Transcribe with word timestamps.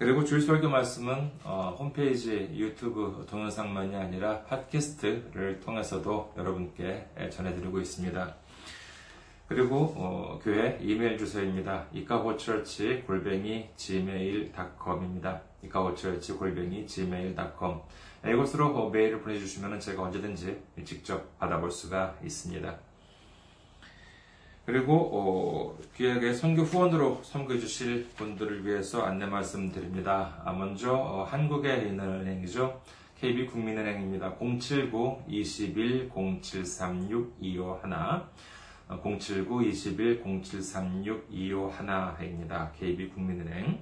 그리고 0.00 0.24
주일 0.24 0.40
설교 0.40 0.70
말씀은 0.70 1.30
어, 1.44 1.76
홈페이지 1.78 2.32
유튜브 2.54 3.26
동영상만이 3.28 3.94
아니라 3.94 4.40
팟캐스트를 4.44 5.60
통해서도 5.60 6.32
여러분께 6.38 7.06
전해드리고 7.30 7.78
있습니다. 7.78 8.34
그리고 9.46 9.92
어, 9.98 10.40
교회 10.42 10.78
이메일 10.80 11.18
주소입니다. 11.18 11.84
이카호처치 11.92 13.02
골뱅이 13.06 13.68
gmail.com입니다. 13.76 15.42
이카호처치 15.64 16.32
골뱅이 16.32 16.86
gmail.com 16.86 17.80
이곳으로 18.26 18.88
메일을 18.88 19.20
보내주시면 19.20 19.80
제가 19.80 20.04
언제든지 20.04 20.62
직접 20.82 21.38
받아볼 21.38 21.70
수가 21.70 22.16
있습니다. 22.24 22.89
그리고 24.70 25.10
어, 25.12 25.78
귀하게 25.96 26.32
선교 26.32 26.62
후원으로 26.62 27.22
섬겨 27.24 27.58
주실 27.58 28.06
분들을 28.14 28.64
위해서 28.64 29.02
안내 29.02 29.26
말씀드립니다. 29.26 30.40
아, 30.44 30.52
먼저 30.52 30.94
어, 30.94 31.24
한국에 31.24 31.88
있는 31.88 32.20
은행이죠. 32.20 32.80
KB국민은행입니다. 33.20 34.36
079 34.38 35.24
21 35.26 36.08
0736 36.14 37.36
251 37.40 38.22
079 39.02 39.64
21 39.64 40.22
0736 40.22 41.28
251입니다. 41.32 42.72
KB국민은행. 42.78 43.80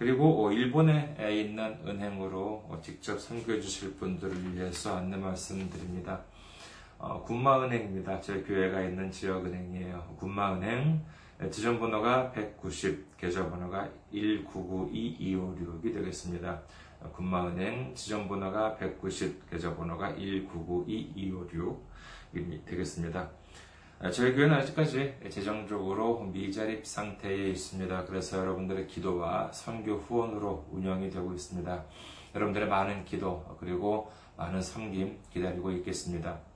그리고 0.00 0.44
어, 0.44 0.50
일본에 0.50 1.14
있는 1.30 1.78
은행으로 1.86 2.66
어, 2.68 2.80
직접 2.82 3.20
섬겨 3.20 3.60
주실 3.60 3.94
분들을 3.94 4.56
위해서 4.56 4.96
안내 4.96 5.16
말씀드립니다. 5.16 6.22
어, 7.00 7.22
군마은행입니다. 7.22 8.20
제 8.20 8.42
교회가 8.42 8.82
있는 8.82 9.08
지역은행이에요. 9.08 10.16
군마은행 10.18 11.00
지점번호가 11.48 12.32
190, 12.32 13.16
계좌번호가 13.16 13.88
1992256이 14.12 15.94
되겠습니다. 15.94 16.60
군마은행 17.12 17.94
지점번호가 17.94 18.76
190, 18.76 19.48
계좌번호가 19.48 20.14
1992256이 20.14 22.64
되겠습니다. 22.64 23.30
저희 24.12 24.34
교회는 24.34 24.56
아직까지 24.56 25.14
재정적으로 25.30 26.24
미자립 26.24 26.84
상태에 26.84 27.50
있습니다. 27.50 28.06
그래서 28.06 28.38
여러분들의 28.38 28.88
기도와 28.88 29.52
선교 29.52 29.94
후원으로 29.94 30.66
운영이 30.72 31.10
되고 31.10 31.32
있습니다. 31.32 31.84
여러분들의 32.34 32.68
많은 32.68 33.04
기도 33.04 33.56
그리고 33.60 34.10
많은 34.36 34.60
섬김 34.60 35.20
기다리고 35.30 35.70
있겠습니다. 35.70 36.47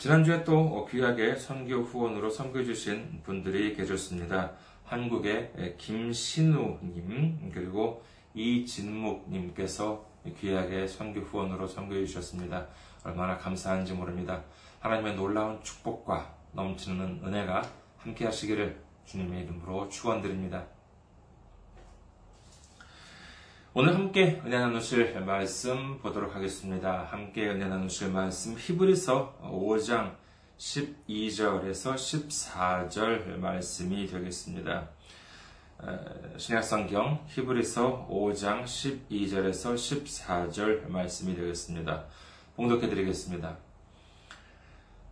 지난주에 0.00 0.44
또 0.44 0.86
귀하게 0.86 1.36
선교 1.36 1.82
후원으로 1.82 2.30
섬겨주신 2.30 3.20
분들이 3.22 3.76
계셨습니다. 3.76 4.52
한국의 4.82 5.74
김신우님, 5.76 7.50
그리고 7.52 8.02
이진묵님께서 8.32 10.02
귀하게 10.38 10.86
선교 10.88 11.20
후원으로 11.20 11.66
섬겨주셨습니다. 11.66 12.66
얼마나 13.04 13.36
감사한지 13.36 13.92
모릅니다. 13.92 14.42
하나님의 14.78 15.16
놀라운 15.16 15.62
축복과 15.62 16.34
넘치는 16.52 17.20
은혜가 17.22 17.60
함께 17.98 18.24
하시기를 18.24 18.82
주님의 19.04 19.42
이름으로 19.42 19.90
축원드립니다. 19.90 20.64
오늘 23.72 23.94
함께 23.94 24.42
은혜 24.44 24.58
나누실 24.58 25.20
말씀 25.20 25.98
보도록 25.98 26.34
하겠습니다. 26.34 27.04
함께 27.04 27.48
은혜 27.48 27.68
나누실 27.68 28.10
말씀 28.10 28.56
히브리서 28.58 29.38
5장 29.44 30.16
12절에서 30.58 31.94
14절 31.94 33.36
말씀이 33.36 34.08
되겠습니다. 34.08 34.88
신약성경 36.36 37.26
히브리서 37.28 38.08
5장 38.10 38.64
12절에서 38.64 39.76
14절 39.76 40.88
말씀이 40.88 41.36
되겠습니다. 41.36 42.06
봉독해 42.56 42.88
드리겠습니다. 42.88 43.56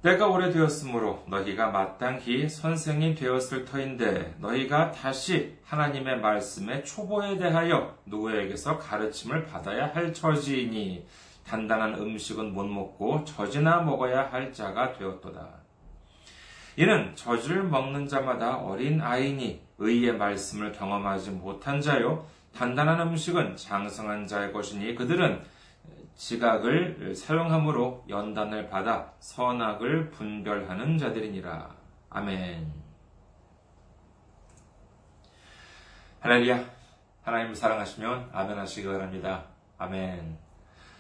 때가 0.01 0.29
오래되었으므로 0.29 1.25
너희가 1.27 1.71
마땅히 1.71 2.49
선생이 2.49 3.17
되었을 3.17 3.65
터인데 3.65 4.37
너희가 4.39 4.93
다시 4.93 5.57
하나님의 5.65 6.21
말씀의 6.21 6.85
초보에 6.85 7.37
대하여 7.37 7.97
누구에게서 8.07 8.79
가르침을 8.79 9.45
받아야 9.47 9.93
할 9.93 10.15
처지이니 10.15 11.05
단단한 11.45 11.95
음식은 11.95 12.55
못 12.55 12.65
먹고 12.65 13.25
젖이나 13.25 13.81
먹어야 13.81 14.31
할 14.31 14.53
자가 14.53 14.93
되었도다. 14.93 15.49
이는 16.77 17.17
젖을 17.17 17.65
먹는 17.65 18.07
자마다 18.07 18.59
어린 18.59 19.01
아이니 19.01 19.61
의의 19.79 20.17
말씀을 20.17 20.71
경험하지 20.71 21.31
못한 21.33 21.81
자요 21.81 22.25
단단한 22.55 23.01
음식은 23.01 23.57
장성한 23.57 24.29
자의 24.29 24.53
것이니 24.53 24.95
그들은 24.95 25.41
지각을 26.19 27.15
사용함으로 27.15 28.05
연단을 28.09 28.69
받아 28.69 29.13
선악을 29.21 30.11
분별하는 30.11 30.99
자들이니라. 30.99 31.77
아멘. 32.11 32.73
할렐루야. 36.19 36.65
하나님을 37.23 37.55
사랑하시면 37.55 38.31
아멘 38.33 38.59
하시기 38.59 38.87
바랍니다. 38.89 39.45
아멘. 39.79 40.37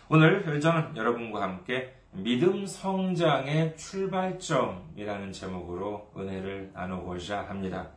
오늘 0.08 0.60
저는 0.60 0.96
여러분과 0.96 1.42
함께 1.42 1.96
믿음 2.12 2.64
성장의 2.64 3.76
출발점이라는 3.76 5.32
제목으로 5.32 6.12
은혜를 6.16 6.70
나누고자 6.72 7.42
합니다. 7.42 7.90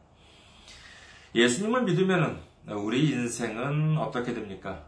예수님을 1.36 1.84
믿으면 1.84 2.42
우리 2.68 3.12
인생은 3.12 4.00
어떻게 4.00 4.34
됩니까? 4.34 4.84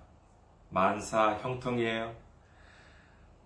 만사 0.72 1.38
형통이에요. 1.38 2.23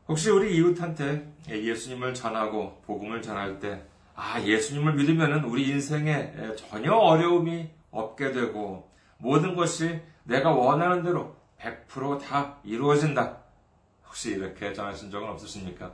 혹시 0.07 0.29
우리 0.29 0.55
이웃한테 0.55 1.33
예수님을 1.49 2.13
전하고 2.13 2.81
복음을 2.85 3.21
전할 3.21 3.59
때, 3.59 3.83
아, 4.15 4.41
예수님을 4.41 4.93
믿으면 4.93 5.43
우리 5.43 5.67
인생에 5.67 6.33
전혀 6.55 6.93
어려움이 6.93 7.69
없게 7.91 8.31
되고, 8.31 8.89
모든 9.17 9.55
것이 9.55 9.99
내가 10.23 10.51
원하는 10.51 11.03
대로 11.03 11.35
100%다 11.59 12.57
이루어진다. 12.63 13.37
혹시 14.05 14.31
이렇게 14.31 14.73
전하신 14.73 15.11
적은 15.11 15.27
없으십니까? 15.27 15.93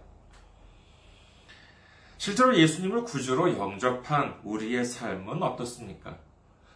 실제로 2.17 2.55
예수님을 2.55 3.03
구주로 3.03 3.57
영접한 3.57 4.41
우리의 4.43 4.85
삶은 4.85 5.41
어떻습니까? 5.41 6.17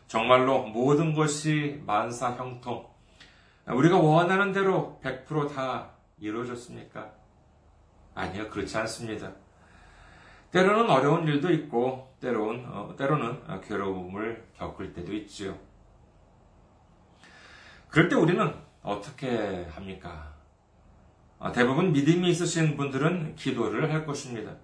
정말로 0.07 0.63
모든 0.63 1.13
것이 1.13 1.83
만사 1.85 2.31
형통, 2.31 2.87
우리가 3.67 3.97
원하는 3.97 4.53
대로 4.53 4.99
100%다 5.03 5.91
이루어졌습니까? 6.19 7.11
아니요, 8.17 8.49
그렇지 8.49 8.75
않습니다. 8.79 9.31
때로는 10.49 10.89
어려운 10.89 11.27
일도 11.27 11.51
있고, 11.51 12.15
때로는, 12.19 12.65
어, 12.65 12.95
때로는 12.97 13.61
괴로움을 13.61 14.43
겪을 14.57 14.91
때도 14.93 15.13
있지요. 15.13 15.55
그럴 17.89 18.09
때 18.09 18.15
우리는 18.15 18.51
어떻게 18.81 19.67
합니까? 19.69 20.33
어, 21.37 21.51
대부분 21.51 21.91
믿음이 21.91 22.27
있으신 22.31 22.75
분들은 22.75 23.35
기도를 23.35 23.93
할 23.93 24.03
것입니다. 24.03 24.55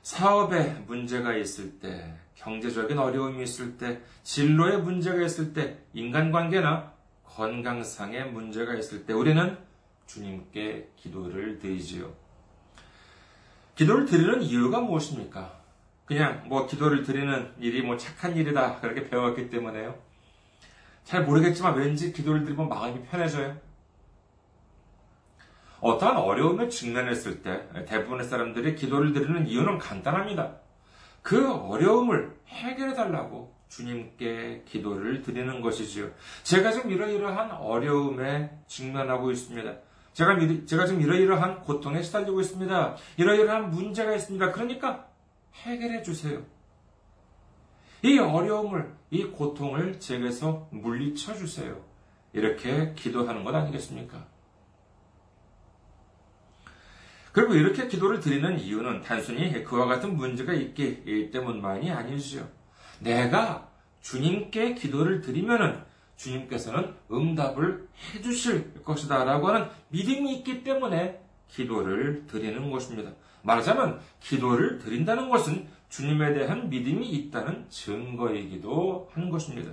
사업에 0.00 0.70
문제가 0.86 1.34
있을 1.34 1.78
때, 1.78 2.16
경제적인 2.34 2.98
어려움이 2.98 3.42
있을 3.42 3.76
때, 3.76 4.00
진로에 4.22 4.78
문제가 4.78 5.22
있을 5.22 5.52
때, 5.52 5.80
인간관계나 5.92 6.94
건강상의 7.24 8.32
문제가 8.32 8.74
있을 8.74 9.04
때, 9.04 9.12
우리는 9.12 9.58
주님께 10.06 10.92
기도를 10.96 11.58
드리지요. 11.58 12.27
기도를 13.78 14.06
드리는 14.06 14.42
이유가 14.42 14.80
무엇입니까? 14.80 15.52
그냥 16.04 16.42
뭐 16.48 16.66
기도를 16.66 17.04
드리는 17.04 17.52
일이 17.60 17.80
뭐 17.80 17.96
착한 17.96 18.36
일이다 18.36 18.80
그렇게 18.80 19.08
배웠기 19.08 19.50
때문에요. 19.50 19.96
잘 21.04 21.22
모르겠지만 21.22 21.76
왠지 21.76 22.12
기도를 22.12 22.42
드리면 22.42 22.68
마음이 22.68 23.04
편해져요. 23.04 23.56
어떠한 25.80 26.16
어려움에 26.16 26.68
직면했을 26.68 27.42
때 27.42 27.68
대부분의 27.86 28.26
사람들이 28.26 28.74
기도를 28.74 29.12
드리는 29.12 29.46
이유는 29.46 29.78
간단합니다. 29.78 30.56
그 31.22 31.48
어려움을 31.48 32.36
해결해 32.48 32.94
달라고 32.94 33.54
주님께 33.68 34.64
기도를 34.66 35.22
드리는 35.22 35.60
것이지요. 35.60 36.10
제가 36.42 36.72
지금 36.72 36.90
이러이러한 36.90 37.52
어려움에 37.52 38.50
직면하고 38.66 39.30
있습니다. 39.30 39.87
제가, 40.18 40.36
제가 40.66 40.84
지금 40.84 41.00
이러이러한 41.00 41.60
고통에 41.60 42.02
시달리고 42.02 42.40
있습니다. 42.40 42.96
이러이러한 43.18 43.70
문제가 43.70 44.12
있습니다. 44.16 44.50
그러니까 44.50 45.06
해결해 45.54 46.02
주세요. 46.02 46.42
이 48.02 48.18
어려움을, 48.18 48.92
이 49.10 49.22
고통을 49.26 50.00
제게서 50.00 50.70
물리쳐 50.72 51.34
주세요. 51.34 51.80
이렇게 52.32 52.94
기도하는 52.94 53.44
것 53.44 53.54
아니겠습니까? 53.54 54.26
그리고 57.30 57.54
이렇게 57.54 57.86
기도를 57.86 58.18
드리는 58.18 58.58
이유는 58.58 59.02
단순히 59.02 59.62
그와 59.62 59.86
같은 59.86 60.16
문제가 60.16 60.52
있기 60.52 61.30
때문만이 61.30 61.92
아니지요. 61.92 62.44
내가 62.98 63.70
주님께 64.00 64.74
기도를 64.74 65.20
드리면은 65.20 65.86
주님께서는 66.18 66.94
응답을 67.10 67.88
해주실 68.12 68.82
것이다 68.84 69.24
라고 69.24 69.48
하는 69.48 69.68
믿음이 69.88 70.36
있기 70.38 70.62
때문에 70.64 71.22
기도를 71.46 72.26
드리는 72.26 72.70
것입니다. 72.70 73.12
말하자면 73.42 74.00
기도를 74.20 74.78
드린다는 74.78 75.30
것은 75.30 75.68
주님에 75.88 76.34
대한 76.34 76.68
믿음이 76.68 77.08
있다는 77.08 77.66
증거이기도 77.70 79.08
한 79.12 79.30
것입니다. 79.30 79.72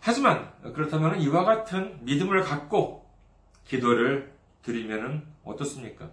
하지만 0.00 0.52
그렇다면 0.74 1.20
이와 1.20 1.44
같은 1.44 1.98
믿음을 2.04 2.42
갖고 2.42 3.10
기도를 3.64 4.32
드리면 4.62 5.26
어떻습니까? 5.44 6.10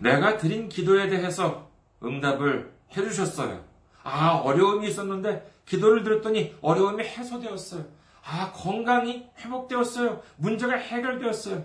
내가 0.00 0.36
드린 0.38 0.68
기도에 0.68 1.08
대해서 1.08 1.70
응답을 2.02 2.72
해주셨어요. 2.96 3.64
아, 4.02 4.30
어려움이 4.30 4.88
있었는데 4.88 5.51
기도를 5.66 6.02
드렸더니 6.02 6.56
어려움이 6.60 7.04
해소되었어요. 7.04 7.84
아, 8.24 8.52
건강이 8.52 9.28
회복되었어요. 9.38 10.22
문제가 10.36 10.76
해결되었어요. 10.76 11.64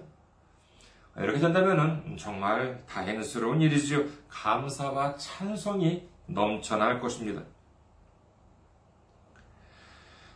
이렇게 1.18 1.40
된다면 1.40 2.16
정말 2.20 2.84
다행스러운 2.88 3.62
일이지요. 3.62 4.06
감사와 4.30 5.16
찬송이 5.18 6.08
넘쳐날 6.28 7.00
것입니다. 7.00 7.42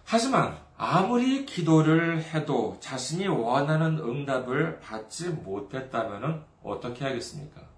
하지만 0.03 0.57
아무리 0.75 1.45
기도를 1.45 2.23
해도 2.23 2.77
자신이 2.79 3.27
원하는 3.27 3.99
응답을 3.99 4.79
받지 4.79 5.29
못했다면 5.29 6.43
어떻게 6.63 7.05
하겠습니까? 7.05 7.70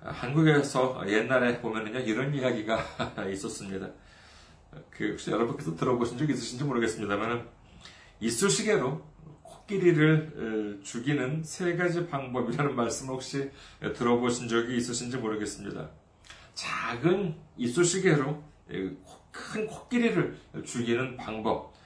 한국에서 0.00 1.02
옛날에 1.08 1.60
보면은요, 1.60 2.00
이런 2.00 2.34
이야기가 2.34 2.78
있었습니다. 3.32 3.88
그, 4.90 5.10
혹시 5.10 5.30
여러분께서 5.30 5.74
들어보신 5.76 6.18
적 6.18 6.28
있으신지 6.28 6.64
모르겠습니다만, 6.64 7.48
이쑤시개로 8.20 9.02
코끼리를 9.42 10.80
죽이는 10.82 11.42
세 11.44 11.76
가지 11.76 12.06
방법이라는 12.06 12.74
말씀 12.74 13.08
혹시 13.08 13.50
들어보신 13.80 14.48
적이 14.48 14.76
있으신지 14.76 15.18
모르겠습니다. 15.18 15.90
작은 16.54 17.34
이쑤시개로 17.56 18.42
큰 19.30 19.66
코끼리를 19.66 20.36
죽이는 20.64 21.16
방법. 21.16 21.76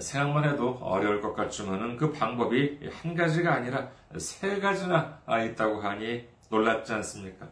생각만 0.00 0.48
해도 0.48 0.78
어려울 0.80 1.20
것 1.20 1.34
같지만은 1.34 1.96
그 1.98 2.10
방법이 2.10 2.80
한 2.90 3.14
가지가 3.14 3.54
아니라 3.54 3.90
세 4.16 4.58
가지나 4.58 5.20
있다고 5.28 5.82
하니 5.82 6.26
놀랍지 6.48 6.92
않습니까? 6.94 7.48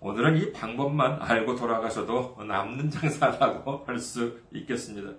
오늘은 0.00 0.36
이 0.36 0.52
방법만 0.52 1.20
알고 1.20 1.56
돌아가셔도 1.56 2.36
남는 2.46 2.90
장사라고 2.90 3.84
할 3.86 3.98
수 3.98 4.40
있겠습니다. 4.52 5.10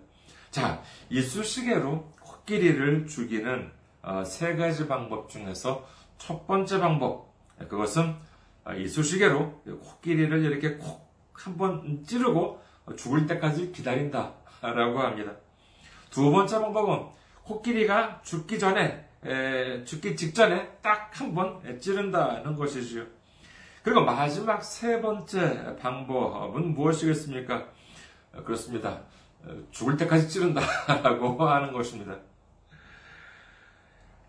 자, 0.51 0.81
이쑤시개로 1.09 2.13
코끼리를 2.21 3.05
죽이는 3.07 3.71
어, 4.01 4.23
세 4.23 4.55
가지 4.55 4.87
방법 4.87 5.29
중에서 5.29 5.85
첫 6.17 6.47
번째 6.47 6.79
방법, 6.79 7.33
그것은 7.67 8.15
이쑤시개로 8.77 9.63
코끼리를 9.63 10.45
이렇게 10.45 10.77
콕 10.77 11.09
한번 11.33 12.03
찌르고 12.05 12.61
죽을 12.97 13.27
때까지 13.27 13.71
기다린다라고 13.71 14.99
합니다. 14.99 15.33
두 16.09 16.31
번째 16.31 16.59
방법은 16.59 17.07
코끼리가 17.43 18.21
죽기 18.23 18.59
전에 18.59 19.08
에, 19.25 19.83
죽기 19.83 20.15
직전에 20.15 20.67
딱 20.81 21.11
한 21.13 21.33
번 21.33 21.79
찌른다는 21.79 22.55
것이지요. 22.55 23.05
그리고 23.83 24.01
마지막 24.01 24.63
세 24.63 25.01
번째 25.01 25.75
방법은 25.77 26.73
무엇이겠습니까? 26.73 27.67
그렇습니다. 28.45 29.01
죽을 29.71 29.97
때까지 29.97 30.29
찌른다라고 30.29 31.43
하는 31.47 31.71
것입니다. 31.73 32.17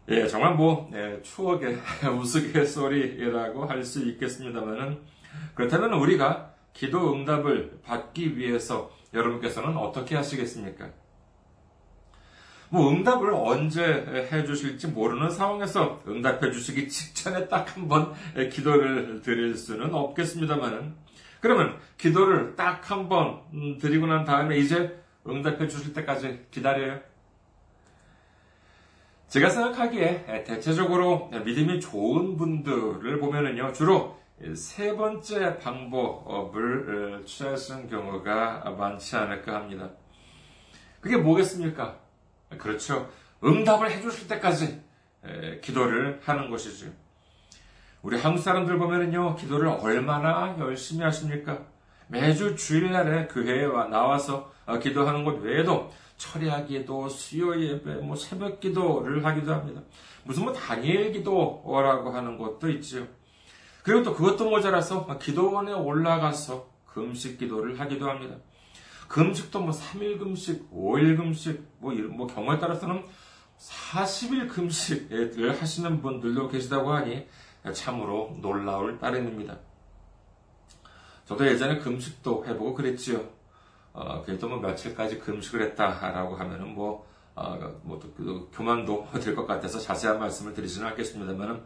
예, 0.09 0.27
정말 0.27 0.55
뭐 0.55 0.91
예, 0.95 1.21
추억의 1.23 1.79
우스갯소리라고 2.19 3.65
할 3.67 3.85
수 3.85 4.05
있겠습니다만은 4.09 5.01
그렇다면 5.55 5.93
우리가 5.95 6.55
기도 6.73 7.13
응답을 7.15 7.81
받기 7.85 8.37
위해서 8.37 8.91
여러분께서는 9.15 9.77
어떻게 9.77 10.17
하시겠습니까? 10.17 10.91
뭐 12.73 12.89
응답을 12.91 13.33
언제 13.35 13.83
해 14.31 14.45
주실지 14.45 14.89
모르는 14.89 15.29
상황에서 15.31 16.01
응답해 16.07 16.53
주시기 16.53 16.89
직전에 16.89 17.49
딱 17.49 17.77
한 17.77 17.89
번 17.89 18.15
기도를 18.51 19.23
드릴 19.23 19.57
수는 19.57 19.93
없겠습니다만은 19.95 20.95
그러면 21.41 21.77
기도를 21.99 22.55
딱 22.57 22.91
한 22.91 23.09
번 23.09 23.79
드리고 23.79 24.07
난 24.07 24.25
다음에 24.25 24.57
이제 24.59 25.03
응답해 25.27 25.67
주실 25.69 25.93
때까지 25.93 26.47
기다려요. 26.51 27.01
제가 29.29 29.49
생각하기에 29.51 30.45
대체적으로 30.45 31.31
믿음이 31.45 31.81
좋은 31.81 32.37
분들을 32.37 33.21
보면은요, 33.21 33.73
주로 33.73 34.19
세 34.55 34.97
번째 34.97 35.59
방법을 35.59 37.25
취하시는 37.27 37.89
경우가 37.89 38.75
많지 38.79 39.17
않을까 39.17 39.55
합니다. 39.55 39.91
그게 41.01 41.17
뭐겠습니까? 41.17 41.99
그렇죠. 42.59 43.11
응답을 43.43 43.91
해주실 43.91 44.29
때까지 44.29 44.83
기도를 45.63 46.21
하는 46.25 46.51
것이죠. 46.51 46.91
우리 48.03 48.19
한국 48.19 48.41
사람들 48.41 48.79
보면은요, 48.79 49.37
기도를 49.37 49.69
얼마나 49.69 50.57
열심히 50.59 51.03
하십니까? 51.03 51.67
매주 52.09 52.57
주일날에 52.57 53.29
교회에 53.29 53.67
나와서 53.89 54.53
어, 54.67 54.79
기도하는 54.79 55.25
것 55.25 55.41
외에도 55.43 55.91
철야 56.17 56.65
기도, 56.65 57.09
수요 57.09 57.59
예배, 57.61 57.95
뭐 57.97 58.17
새벽 58.17 58.61
기도를 58.61 59.25
하기도 59.25 59.53
합니다. 59.53 59.81
무슨 60.25 60.45
뭐 60.45 60.53
다니엘 60.53 61.13
기도라고 61.13 62.11
하는 62.11 62.37
것도 62.37 62.69
있지요. 62.71 63.07
그리고 63.83 64.03
또 64.03 64.15
그것도 64.15 64.49
모자라서 64.51 65.07
기도원에 65.19 65.73
올라가서 65.73 66.69
금식 66.87 67.39
기도를 67.39 67.81
하기도 67.81 68.09
합니다. 68.09 68.37
금식도 69.11 69.61
뭐 69.61 69.73
3일 69.73 70.21
금식, 70.21 70.71
5일 70.71 71.17
금식, 71.17 71.67
뭐, 71.79 71.93
뭐 71.93 72.29
경우에 72.29 72.61
따라서는 72.61 73.05
40일 73.59 74.49
금식을 74.49 75.61
하시는 75.61 76.01
분들도 76.01 76.49
계시다고 76.49 76.93
하니 76.93 77.27
참으로 77.75 78.39
놀라울 78.41 79.01
따름입니다. 79.01 79.59
저도 81.25 81.45
예전에 81.45 81.79
금식도 81.79 82.47
해보고 82.47 82.75
그랬지요. 82.75 83.29
어, 83.93 84.23
그래도 84.23 84.49
뭐 84.49 84.59
며칠까지 84.59 85.19
금식을 85.19 85.61
했다라고 85.63 86.37
하면은 86.37 86.73
뭐, 86.73 87.05
어, 87.35 87.59
뭐, 87.83 87.99
그, 88.17 88.49
교만도 88.55 89.09
될 89.21 89.35
것 89.35 89.45
같아서 89.45 89.81
자세한 89.81 90.21
말씀을 90.21 90.55
드리지는 90.55 90.87
않겠습니다만은, 90.87 91.61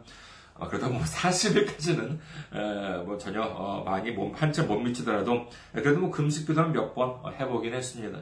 어, 0.57 0.67
그래도 0.69 0.89
뭐 0.89 1.01
40일까지는 1.03 2.17
에, 2.53 2.97
뭐 3.03 3.17
전혀 3.17 3.41
어, 3.41 3.83
많이 3.83 4.11
몸, 4.11 4.33
한채 4.33 4.63
못 4.63 4.77
미치더라도 4.79 5.47
그래도 5.73 5.99
뭐 5.99 6.09
금식 6.11 6.47
기도는 6.47 6.71
몇 6.71 6.93
번 6.95 7.19
해보긴 7.39 7.73
했습니다. 7.73 8.19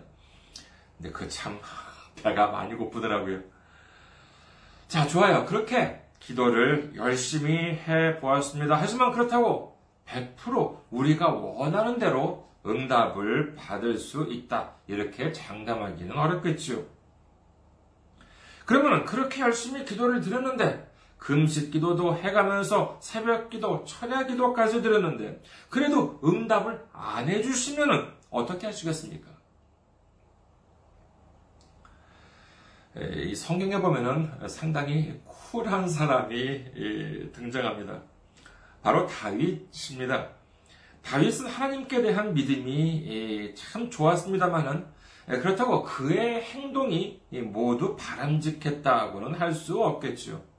근데 0.98 1.12
그 1.12 1.28
참 1.30 1.60
배가 2.24 2.48
많이 2.48 2.74
고프더라고요. 2.76 3.40
자, 4.88 5.08
좋아요. 5.08 5.46
그렇게 5.46 6.02
기도를 6.20 6.94
열심히 6.96 7.56
해 7.58 8.18
보았습니다. 8.20 8.76
하지만 8.76 9.12
그렇다고 9.12 9.78
100% 10.08 10.78
우리가 10.92 11.30
원하는 11.30 12.00
대로 12.00 12.50
응답을 12.66 13.56
받을 13.56 13.98
수 13.98 14.26
있다. 14.30 14.76
이렇게 14.88 15.32
장담하기는 15.34 16.16
어렵겠지요. 16.18 16.84
그러면 18.66 19.06
그렇게 19.06 19.42
열심히 19.42 19.84
기도를 19.84 20.22
드렸는데 20.22 20.90
금식 21.24 21.72
기도도 21.72 22.18
해가면서 22.18 22.98
새벽 23.00 23.50
기도, 23.50 23.86
철야 23.86 24.28
기도까지 24.28 24.82
드렸는데 24.82 25.42
그래도 25.70 26.20
응답을 26.22 26.86
안 26.92 27.30
해주시면 27.30 28.14
어떻게 28.30 28.68
하시겠습니까? 28.68 29.32
이 33.26 33.34
성경에 33.34 33.80
보면은 33.80 34.30
상당히 34.50 35.18
쿨한 35.24 35.88
사람이 35.88 37.32
등장합니다. 37.32 38.02
바로 38.82 39.08
다윗입니다. 39.08 40.28
다윗은 41.04 41.48
하나님께 41.48 42.02
대한 42.02 42.34
믿음이 42.34 43.56
참 43.56 43.90
좋았습니다만은 43.90 44.86
그렇다고 45.26 45.84
그의 45.84 46.42
행동이 46.42 47.22
모두 47.32 47.96
바람직했다고는 47.96 49.36
할 49.40 49.54
수 49.54 49.82
없겠죠. 49.82 50.53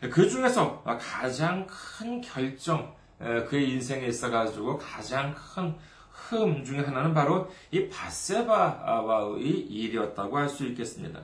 그 0.00 0.28
중에서 0.28 0.82
가장 1.00 1.66
큰 1.66 2.20
결정, 2.20 2.94
그의 3.18 3.70
인생에 3.70 4.06
있어가지고 4.06 4.78
가장 4.78 5.34
큰 5.34 5.76
흠 6.28 6.64
중에 6.64 6.80
하나는 6.80 7.14
바로 7.14 7.50
이 7.70 7.88
바세바와의 7.88 9.42
일이었다고 9.42 10.38
할 10.38 10.48
수 10.48 10.64
있겠습니다. 10.66 11.20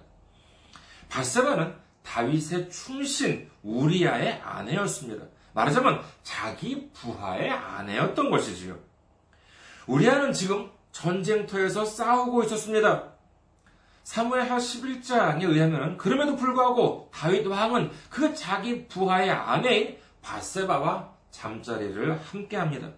바세바는 1.09 1.75
다윗의 2.03 2.71
충신 2.71 3.49
우리아의 3.63 4.41
아내였습니다. 4.43 5.25
말하자면 5.55 6.03
자기 6.23 6.91
부하의 6.93 7.51
아내였던 7.51 8.31
것이지요. 8.31 8.79
우리아는 9.87 10.33
지금 10.33 10.71
전쟁터에서 10.93 11.85
싸우고 11.85 12.45
있었습니다. 12.45 13.12
사무엘하 14.05 14.59
11장에 14.59 15.45
의하면 15.45 15.97
그럼에도 15.97 16.37
불구하고 16.37 17.11
다윗 17.13 17.47
왕은 17.47 17.91
그 18.11 18.35
자기 18.35 18.87
부하의 18.89 19.31
아내인 19.31 19.99
바세바와 20.23 21.13
잠자리를 21.31 22.21
함께 22.21 22.57
합니다. 22.57 22.91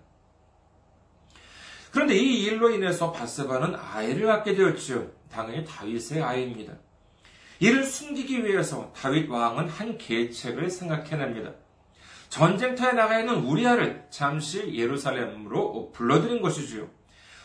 그런데 1.93 2.17
이 2.17 2.43
일로 2.43 2.71
인해서 2.71 3.13
바세바는 3.13 3.77
아이를 3.77 4.27
갖게 4.27 4.55
되었지요. 4.55 5.11
당연히 5.31 5.65
다윗의 5.65 6.23
아이입니다. 6.23 6.75
이를 7.61 7.85
숨기기 7.85 8.45
위해서 8.45 8.93
다윗 8.97 9.29
왕은 9.29 9.69
한 9.69 9.97
계책을 9.97 10.71
생각해냅니다. 10.71 11.53
전쟁터에 12.29 12.93
나가 12.93 13.21
있는 13.21 13.45
우리아를 13.45 14.07
잠시 14.11 14.75
예루살렘으로 14.75 15.93
불러들인 15.93 16.43
것이지요. 16.43 16.89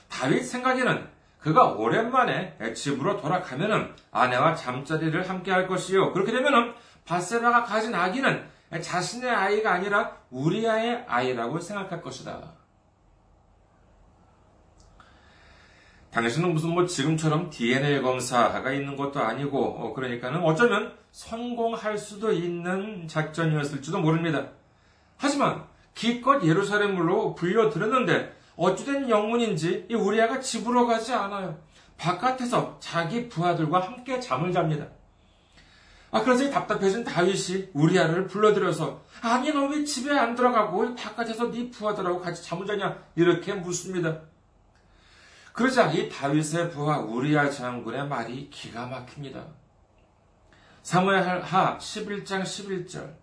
다윗 0.07 0.43
생각에는 0.43 1.07
그가 1.39 1.71
오랜만에 1.71 2.57
집으로 2.73 3.21
돌아가면은 3.21 3.93
아내와 4.11 4.55
잠자리를 4.55 5.29
함께 5.29 5.51
할 5.51 5.67
것이요. 5.67 6.11
그렇게 6.11 6.31
되면은 6.31 6.73
바세바가 7.05 7.63
가진 7.63 7.95
아기는 7.95 8.45
자신의 8.81 9.29
아이가 9.29 9.73
아니라 9.73 10.17
우리아의 10.29 11.05
아이라고 11.07 11.59
생각할 11.59 12.01
것이다. 12.01 12.59
당신은 16.11 16.53
무슨 16.53 16.71
뭐 16.71 16.85
지금처럼 16.85 17.49
DNA 17.49 18.01
검사가 18.01 18.71
있는 18.71 18.95
것도 18.95 19.19
아니고 19.19 19.63
어, 19.63 19.93
그러니까는 19.93 20.43
어쩌면 20.43 20.97
성공할 21.11 21.97
수도 21.97 22.31
있는 22.31 23.07
작전이었을지도 23.07 23.99
모릅니다. 23.99 24.49
하지만 25.17 25.65
기껏 25.93 26.43
예루살렘으로 26.43 27.35
불려들었는데 27.35 28.38
어찌된 28.59 29.09
영문인지 29.09 29.87
이 29.89 29.93
우리아가 29.95 30.39
집으로 30.39 30.85
가지 30.85 31.13
않아요. 31.13 31.57
바깥에서 31.97 32.77
자기 32.79 33.29
부하들과 33.29 33.79
함께 33.79 34.19
잠을 34.19 34.51
잡니다. 34.51 34.87
아, 36.11 36.21
그래서 36.23 36.49
답답해진 36.49 37.03
다윗이 37.03 37.69
우리아를 37.73 38.27
불러들여서 38.27 39.01
아니 39.21 39.51
너 39.51 39.67
왜 39.67 39.83
집에 39.83 40.17
안 40.17 40.35
들어가고 40.35 40.95
바깥에서 40.95 41.51
네 41.51 41.69
부하들하고 41.69 42.19
같이 42.19 42.43
잠을 42.43 42.65
자냐 42.65 42.97
이렇게 43.15 43.53
묻습니다. 43.53 44.21
그러자 45.53 45.91
이 45.91 46.09
다윗의 46.09 46.71
부하 46.71 46.99
우리아 46.99 47.49
장군의 47.49 48.07
말이 48.07 48.49
기가 48.49 48.87
막힙니다. 48.87 49.45
사무엘 50.83 51.41
하 51.41 51.77
11장 51.77 52.41
11절 52.43 53.13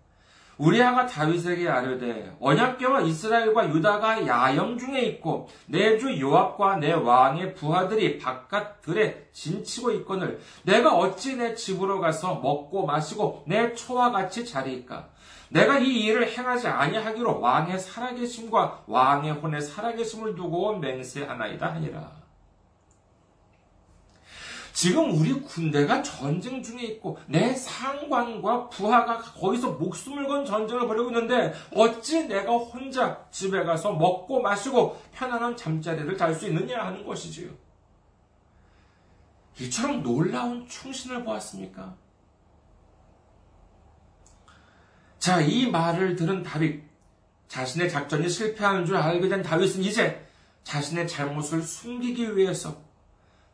우리아가 0.57 1.05
다윗에게 1.05 1.69
아뢰되 1.69 2.37
언약궤와 2.39 3.01
이스라엘과 3.01 3.69
유다가 3.69 4.25
야영 4.25 4.77
중에 4.77 5.01
있고 5.01 5.47
내 5.67 5.97
주 5.97 6.19
요압과 6.19 6.77
내 6.77 6.93
왕의 6.93 7.55
부하들이 7.55 8.19
바깥 8.19 8.81
들에 8.81 9.27
진치고 9.33 9.91
있거늘 9.91 10.39
내가 10.63 10.95
어찌 10.95 11.35
내 11.35 11.55
집으로 11.55 11.99
가서 11.99 12.35
먹고 12.35 12.85
마시고 12.85 13.43
내 13.47 13.73
초와 13.73 14.11
같이 14.11 14.45
자리일까 14.45 15.09
내가 15.49 15.79
이 15.79 16.03
일을 16.03 16.27
행하지 16.29 16.67
아니하기로 16.67 17.39
왕의 17.39 17.79
살아계심과 17.79 18.83
왕의 18.87 19.31
혼의 19.33 19.61
살아계심을 19.61 20.35
두고 20.35 20.77
맹세하나이다 20.79 21.73
하니라. 21.75 22.26
지금 24.77 25.11
우리 25.19 25.33
군대가 25.33 26.03
전쟁 26.03 26.61
중에 26.61 26.83
있고 26.83 27.17
내 27.25 27.55
상관과 27.55 28.69
부하가 28.69 29.17
거기서 29.17 29.71
목숨을 29.71 30.27
건 30.27 30.45
전쟁을 30.45 30.85
벌이고 30.85 31.07
있는데 31.07 31.51
어찌 31.73 32.27
내가 32.27 32.51
혼자 32.51 33.25
집에 33.31 33.63
가서 33.63 33.93
먹고 33.93 34.39
마시고 34.39 35.01
편안한 35.15 35.57
잠자리를 35.57 36.15
잘 36.15 36.35
수 36.35 36.45
있느냐 36.45 36.85
하는 36.85 37.03
것이지요. 37.03 37.49
이처럼 39.59 40.03
놀라운 40.03 40.67
충신을 40.67 41.23
보았습니까? 41.23 41.95
자, 45.17 45.41
이 45.41 45.71
말을 45.71 46.15
들은 46.15 46.43
다윗, 46.43 46.83
자신의 47.47 47.89
작전이 47.89 48.29
실패하는 48.29 48.85
줄 48.85 48.97
알게 48.97 49.27
된 49.27 49.41
다윗은 49.41 49.81
이제 49.81 50.23
자신의 50.65 51.07
잘못을 51.07 51.63
숨기기 51.63 52.37
위해서 52.37 52.85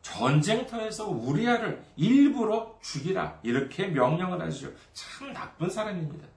전쟁터에서 0.04 1.08
우리아를 1.08 1.82
일부러 1.96 2.78
죽이라 2.82 3.40
이렇게 3.42 3.88
명령을 3.88 4.40
하시죠. 4.42 4.70
참 4.92 5.32
나쁜 5.32 5.68
사람입니다. 5.68 6.28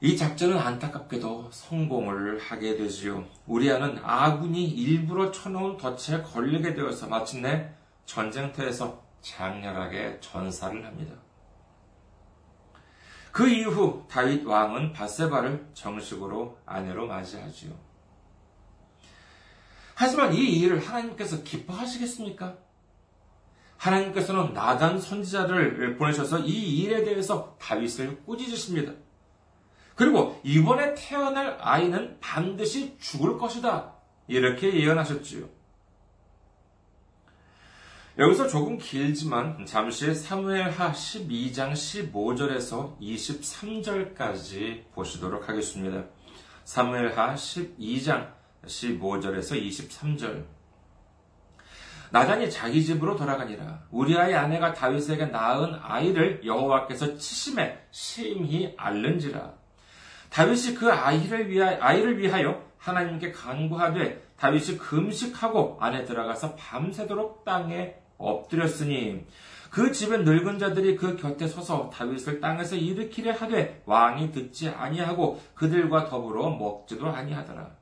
이 0.00 0.16
작전은 0.16 0.56
안타깝게도 0.58 1.50
성공을 1.52 2.40
하게 2.40 2.76
되지요. 2.78 3.26
우리아는 3.46 4.00
아군이 4.02 4.64
일부러 4.64 5.30
쳐놓은 5.30 5.76
덫에 5.76 6.22
걸리게 6.22 6.72
되어서 6.74 7.06
마침내 7.06 7.70
전쟁터에서 8.06 9.02
장렬하게 9.20 10.18
전사를 10.20 10.84
합니다. 10.84 11.14
그 13.30 13.46
이후 13.46 14.06
다윗 14.08 14.46
왕은 14.46 14.94
바세바를 14.94 15.68
정식으로 15.74 16.58
아내로 16.64 17.06
맞이하지요. 17.06 17.89
하지만 20.00 20.32
이 20.32 20.38
일을 20.60 20.80
하나님께서 20.80 21.42
기뻐하시겠습니까? 21.42 22.56
하나님께서는 23.76 24.54
나단 24.54 24.98
선지자를 24.98 25.98
보내셔서 25.98 26.38
이 26.38 26.78
일에 26.78 27.04
대해서 27.04 27.54
다윗을 27.60 28.22
꾸짖으십니다. 28.24 28.94
그리고 29.94 30.40
이번에 30.42 30.94
태어날 30.94 31.58
아이는 31.60 32.16
반드시 32.18 32.96
죽을 32.98 33.36
것이다. 33.36 33.92
이렇게 34.26 34.72
예언하셨지요. 34.72 35.46
여기서 38.16 38.48
조금 38.48 38.78
길지만 38.78 39.66
잠시 39.66 40.14
사무엘하 40.14 40.92
12장 40.92 41.72
15절에서 41.72 42.98
23절까지 42.98 44.90
보시도록 44.94 45.50
하겠습니다. 45.50 46.06
사무엘하 46.64 47.34
12장 47.34 48.39
15절에서 48.66 49.60
23절. 49.60 50.44
나단이 52.10 52.50
자기 52.50 52.84
집으로 52.84 53.16
돌아가니라. 53.16 53.84
우리아의 53.90 54.34
아내가 54.34 54.74
다윗에게 54.74 55.26
낳은 55.26 55.78
아이를 55.80 56.44
여호와께서 56.44 57.16
치심에 57.16 57.86
심히 57.90 58.74
앓는지라. 58.76 59.54
다윗이 60.28 60.74
그 60.74 60.90
아이를 60.92 61.48
위하여, 61.48 61.78
아이를 61.80 62.18
위하여 62.18 62.64
하나님께 62.78 63.30
간구하되 63.32 64.22
다윗이 64.36 64.78
금식하고 64.78 65.78
안에 65.80 66.04
들어가서 66.04 66.56
밤새도록 66.56 67.44
땅에 67.44 67.94
엎드렸으니 68.18 69.26
그 69.70 69.92
집의 69.92 70.24
늙은 70.24 70.58
자들이 70.58 70.96
그 70.96 71.16
곁에 71.16 71.46
서서 71.46 71.90
다윗을 71.90 72.40
땅에서 72.40 72.74
일으키려 72.74 73.32
하되 73.32 73.82
왕이 73.86 74.32
듣지 74.32 74.68
아니하고 74.68 75.40
그들과 75.54 76.06
더불어 76.06 76.50
먹지도 76.50 77.08
아니하더라. 77.08 77.79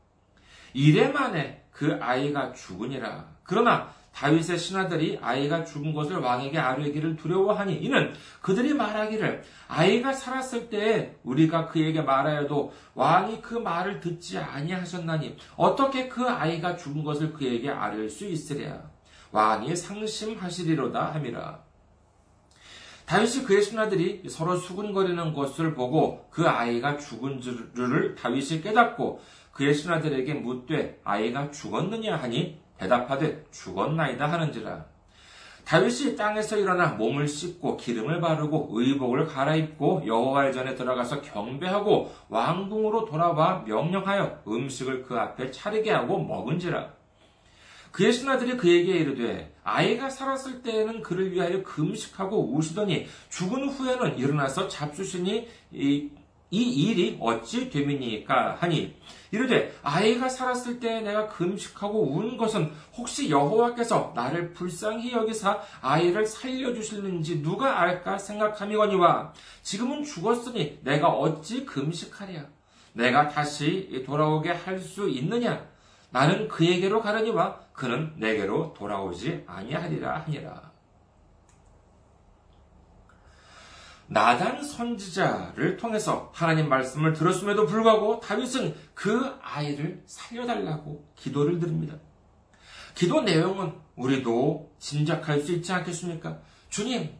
이래 0.72 1.08
만에 1.08 1.64
그 1.70 1.98
아이가 2.00 2.52
죽으니라. 2.52 3.26
그러나 3.42 3.92
다윗의 4.18 4.58
신하들이 4.58 5.18
아이가 5.22 5.64
죽은 5.64 5.92
것을 5.92 6.16
왕에게 6.16 6.58
아뢰기를 6.58 7.16
두려워하니 7.16 7.76
이는 7.76 8.12
그들이 8.40 8.74
말하기를 8.74 9.44
아이가 9.68 10.12
살았을 10.12 10.70
때에 10.70 11.14
우리가 11.22 11.66
그에게 11.68 12.02
말하여도 12.02 12.72
왕이 12.94 13.40
그 13.40 13.54
말을 13.54 14.00
듣지 14.00 14.38
아니하셨나니 14.38 15.36
어떻게 15.56 16.08
그 16.08 16.28
아이가 16.28 16.76
죽은 16.76 17.04
것을 17.04 17.32
그에게 17.32 17.70
아뢰 17.70 18.08
수 18.08 18.26
있으랴 18.26 18.82
왕이 19.30 19.76
상심하시리로다 19.76 21.14
함이라 21.14 21.67
다윗이 23.08 23.44
그의 23.46 23.62
신하들이 23.62 24.24
서로 24.28 24.54
수군거리는 24.54 25.32
것을 25.32 25.72
보고 25.72 26.26
그 26.28 26.46
아이가 26.46 26.98
죽은 26.98 27.40
줄을 27.40 28.14
다윗이 28.14 28.60
깨닫고 28.60 29.22
그의 29.52 29.72
신하들에게 29.72 30.34
묻되 30.34 31.00
아이가 31.04 31.50
죽었느냐 31.50 32.16
하니 32.16 32.60
대답하되 32.76 33.46
죽었나이다 33.50 34.30
하는지라. 34.30 34.84
다윗이 35.64 36.16
땅에서 36.16 36.58
일어나 36.58 36.88
몸을 36.88 37.26
씻고 37.26 37.78
기름을 37.78 38.20
바르고 38.20 38.68
의복을 38.72 39.26
갈아입고 39.26 40.02
여호와의 40.06 40.52
전에 40.52 40.74
들어가서 40.74 41.22
경배하고 41.22 42.12
왕궁으로 42.28 43.06
돌아와 43.06 43.62
명령하여 43.66 44.42
음식을 44.46 45.02
그 45.04 45.18
앞에 45.18 45.50
차리게 45.50 45.90
하고 45.92 46.22
먹은지라. 46.22 46.92
그의 47.90 48.12
신하들이 48.12 48.58
그에게 48.58 48.98
이르되 48.98 49.54
아이가 49.68 50.08
살았을 50.08 50.62
때에는 50.62 51.02
그를 51.02 51.32
위하여 51.32 51.62
금식하고 51.62 52.54
우시더니 52.54 53.06
죽은 53.28 53.68
후에는 53.68 54.18
일어나서 54.18 54.68
잡수시니 54.68 55.48
이, 55.72 56.10
이 56.50 56.62
일이 56.62 57.18
어찌 57.20 57.68
됨이니까 57.68 58.56
하니? 58.58 58.96
이르되 59.30 59.74
아이가 59.82 60.28
살았을 60.30 60.80
때 60.80 61.02
내가 61.02 61.28
금식하고 61.28 62.16
운 62.16 62.38
것은 62.38 62.72
혹시 62.96 63.28
여호와께서 63.28 64.12
나를 64.16 64.54
불쌍히 64.54 65.12
여기사 65.12 65.60
아이를 65.82 66.24
살려 66.24 66.72
주실는지 66.72 67.42
누가 67.42 67.80
알까 67.80 68.16
생각함이거니와 68.16 69.34
지금은 69.62 70.02
죽었으니 70.04 70.78
내가 70.82 71.08
어찌 71.08 71.66
금식하랴? 71.66 72.46
내가 72.94 73.28
다시 73.28 74.02
돌아오게 74.06 74.50
할 74.50 74.80
수 74.80 75.08
있느냐 75.10 75.68
나는 76.10 76.48
그에게로 76.48 77.02
가려니와 77.02 77.60
그는 77.72 78.14
내게로 78.16 78.74
돌아오지 78.74 79.44
아니하리라 79.46 80.20
하니라. 80.20 80.72
나단 84.10 84.64
선지자를 84.64 85.76
통해서 85.76 86.32
하나님 86.34 86.68
말씀을 86.70 87.12
들었음에도 87.12 87.66
불구하고 87.66 88.20
다윗은 88.20 88.74
그 88.94 89.36
아이를 89.42 90.02
살려달라고 90.06 91.12
기도를 91.14 91.58
드립니다. 91.58 91.96
기도 92.94 93.20
내용은 93.20 93.74
우리도 93.96 94.72
짐작할 94.78 95.40
수 95.42 95.52
있지 95.52 95.72
않겠습니까? 95.72 96.40
주님, 96.70 97.14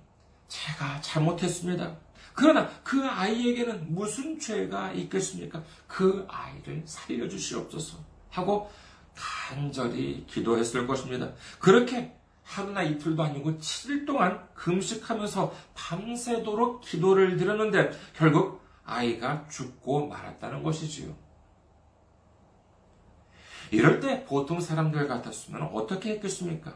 제가 0.49 1.01
잘못했습니다. 1.03 1.99
그러나 2.33 2.69
그 2.83 3.05
아이에게는 3.07 3.93
무슨 3.93 4.39
죄가 4.39 4.93
있겠습니까? 4.93 5.63
그 5.87 6.27
아이를 6.29 6.83
살려주시옵소서 6.87 8.08
하고 8.31 8.71
간절히 9.15 10.25
기도했을 10.27 10.87
것입니다. 10.87 11.31
그렇게 11.59 12.15
하루나 12.43 12.83
이틀도 12.83 13.23
아니고 13.23 13.59
7일 13.59 14.07
동안 14.07 14.49
금식하면서 14.55 15.53
밤새도록 15.75 16.81
기도를 16.81 17.37
드렸는데 17.37 17.91
결국 18.15 18.63
아이가 18.85 19.47
죽고 19.49 20.09
말았다는 20.09 20.63
것이지요. 20.63 21.15
이럴 23.71 24.01
때 24.01 24.25
보통 24.25 24.61
사람들 24.61 25.07
같았으면 25.07 25.63
어떻게 25.75 26.13
했겠습니까? 26.13 26.75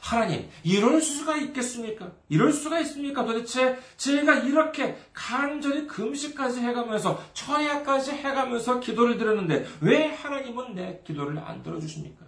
하나님, 0.00 0.48
이럴 0.62 1.00
수가 1.02 1.36
있겠습니까? 1.36 2.12
이럴 2.28 2.52
수가 2.52 2.80
있습니까? 2.80 3.24
도대체 3.24 3.78
제가 3.96 4.36
이렇게 4.36 4.96
간절히 5.12 5.86
금식까지 5.86 6.60
해가면서 6.60 7.22
처야까지 7.34 8.12
해가면서 8.12 8.80
기도를 8.80 9.18
드렸는데 9.18 9.66
왜 9.80 10.06
하나님은 10.06 10.74
내 10.74 11.02
기도를 11.04 11.38
안 11.38 11.62
들어주십니까? 11.62 12.26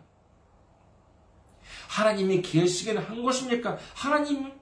하나님이 1.89 2.43
계시기는 2.43 3.03
한 3.03 3.23
것입니까? 3.23 3.79
하나님은 3.95 4.53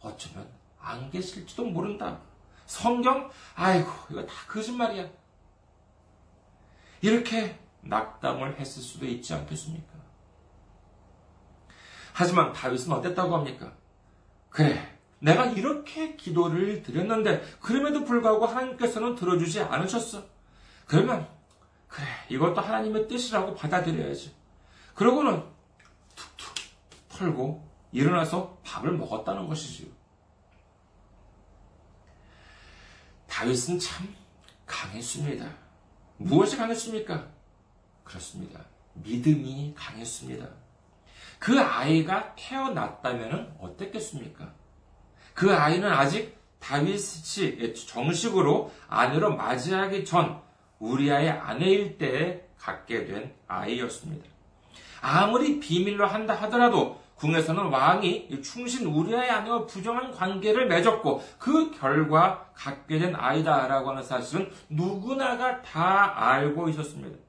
어쩌면 0.00 0.48
안 0.80 1.10
계실지도 1.10 1.64
모른다. 1.64 2.20
성경? 2.66 3.30
아이고, 3.54 3.90
이거 4.10 4.26
다 4.26 4.34
거짓말이야. 4.48 5.08
이렇게 7.00 7.58
낙담을 7.82 8.58
했을 8.58 8.82
수도 8.82 9.06
있지 9.06 9.32
않겠습니까? 9.34 9.95
하지만 12.18 12.50
다윗은 12.50 12.90
어땠다고 12.94 13.36
합니까? 13.36 13.74
그래, 14.48 14.98
내가 15.18 15.44
이렇게 15.44 16.16
기도를 16.16 16.82
드렸는데, 16.82 17.42
그럼에도 17.60 18.06
불구하고 18.06 18.46
하나님께서는 18.46 19.14
들어주지 19.16 19.60
않으셨어. 19.60 20.24
그러면, 20.86 21.28
그래, 21.88 22.06
이것도 22.30 22.58
하나님의 22.58 23.06
뜻이라고 23.06 23.54
받아들여야지. 23.54 24.34
그러고는 24.94 25.44
털고 27.10 27.68
일어나서 27.92 28.60
밥을 28.64 28.92
먹었다는 28.92 29.46
것이지요. 29.46 29.88
다윗은 33.28 33.78
참 33.78 34.16
강했습니다. 34.64 35.46
무엇이 36.16 36.56
강했습니까? 36.56 37.28
그렇습니다. 38.04 38.64
믿음이 38.94 39.74
강했습니다. 39.76 40.65
그 41.38 41.60
아이가 41.60 42.34
태어났다면 42.36 43.56
어땠겠습니까? 43.60 44.52
그 45.34 45.54
아이는 45.54 45.90
아직 45.90 46.36
다윗이 46.60 47.74
정식으로 47.74 48.72
아내로 48.88 49.36
맞이하기 49.36 50.04
전 50.04 50.40
우리아의 50.78 51.30
아내일 51.30 51.98
때에 51.98 52.42
갖게 52.58 53.04
된 53.04 53.32
아이였습니다. 53.46 54.26
아무리 55.00 55.60
비밀로 55.60 56.06
한다 56.06 56.34
하더라도 56.34 57.00
궁에서는 57.16 57.66
왕이 57.66 58.42
충신 58.42 58.86
우리아의 58.86 59.30
아내와 59.30 59.66
부정한 59.66 60.10
관계를 60.10 60.66
맺었고 60.66 61.22
그 61.38 61.70
결과 61.70 62.50
갖게 62.54 62.98
된 62.98 63.14
아이다라고 63.14 63.90
하는 63.90 64.02
사실은 64.02 64.50
누구나가 64.68 65.62
다 65.62 66.12
알고 66.16 66.68
있었습니다. 66.70 67.25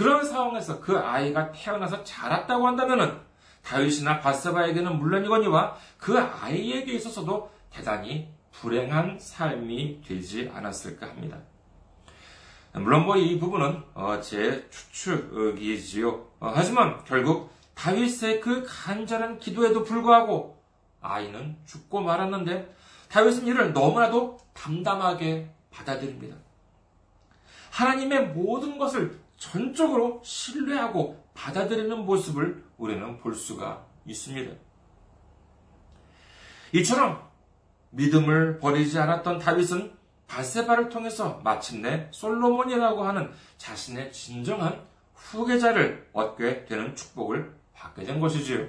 그런 0.00 0.24
상황에서 0.24 0.80
그 0.80 0.96
아이가 0.98 1.52
태어나서 1.52 2.02
자랐다고 2.04 2.66
한다면 2.66 3.20
다윗이나 3.62 4.20
바세바에게는 4.20 4.98
물론이거니와 4.98 5.76
그 5.98 6.18
아이에게 6.18 6.94
있어서도 6.94 7.50
대단히 7.68 8.32
불행한 8.50 9.18
삶이 9.18 10.00
되지 10.00 10.50
않았을까 10.54 11.06
합니다. 11.06 11.36
물론 12.72 13.04
뭐 13.04 13.18
이 13.18 13.38
부분은 13.38 13.82
어, 13.92 14.18
제 14.22 14.66
추측이지요. 14.70 16.08
어, 16.40 16.50
하지만 16.54 17.04
결국 17.04 17.52
다윗의 17.74 18.40
그 18.40 18.64
간절한 18.66 19.38
기도에도 19.38 19.84
불구하고 19.84 20.62
아이는 21.02 21.58
죽고 21.66 22.00
말았는데 22.00 22.74
다윗은 23.10 23.46
이를 23.46 23.74
너무나도 23.74 24.38
담담하게 24.54 25.50
받아들입니다. 25.70 26.36
하나님의 27.70 28.28
모든 28.28 28.78
것을 28.78 29.20
전적으로 29.40 30.20
신뢰하고 30.22 31.24
받아들이는 31.34 32.04
모습을 32.04 32.62
우리는 32.76 33.18
볼 33.18 33.34
수가 33.34 33.86
있습니다. 34.04 34.54
이처럼 36.74 37.26
믿음을 37.88 38.58
버리지 38.58 38.98
않았던 38.98 39.38
다윗은 39.38 39.96
바세바를 40.28 40.90
통해서 40.90 41.40
마침내 41.42 42.08
솔로몬이라고 42.12 43.02
하는 43.02 43.32
자신의 43.56 44.12
진정한 44.12 44.86
후계자를 45.14 46.10
얻게 46.12 46.66
되는 46.66 46.94
축복을 46.94 47.52
받게 47.72 48.04
된 48.04 48.20
것이지요. 48.20 48.68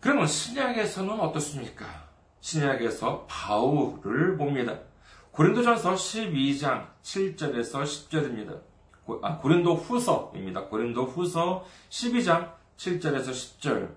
그러면 0.00 0.26
신약에서는 0.26 1.20
어떻습니까? 1.20 1.86
신약에서 2.40 3.26
바울을 3.28 4.38
봅니다. 4.38 4.80
고린도전서 5.32 5.94
12장 5.94 6.88
7절에서 7.02 7.82
10절입니다. 7.82 8.60
아, 9.22 9.38
고린도 9.38 9.76
후서입니다. 9.76 10.64
고린도 10.66 11.04
후서 11.06 11.64
12장 11.88 12.52
7절에서 12.76 13.30
10절. 13.30 13.88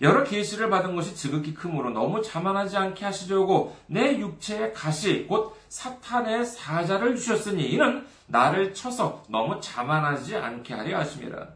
여러 0.00 0.24
계시를 0.24 0.70
받은 0.70 0.96
것이 0.96 1.14
지극히 1.14 1.52
크므로 1.52 1.90
너무 1.90 2.22
자만하지 2.22 2.78
않게 2.78 3.04
하시려고 3.04 3.76
내 3.86 4.18
육체의 4.18 4.72
가시 4.72 5.26
곧 5.26 5.54
사탄의 5.68 6.46
사자를 6.46 7.16
주셨으니 7.16 7.68
이는 7.70 8.06
나를 8.26 8.72
쳐서 8.72 9.22
너무 9.28 9.60
자만하지 9.60 10.36
않게 10.36 10.72
하려 10.72 11.00
하심이라. 11.00 11.48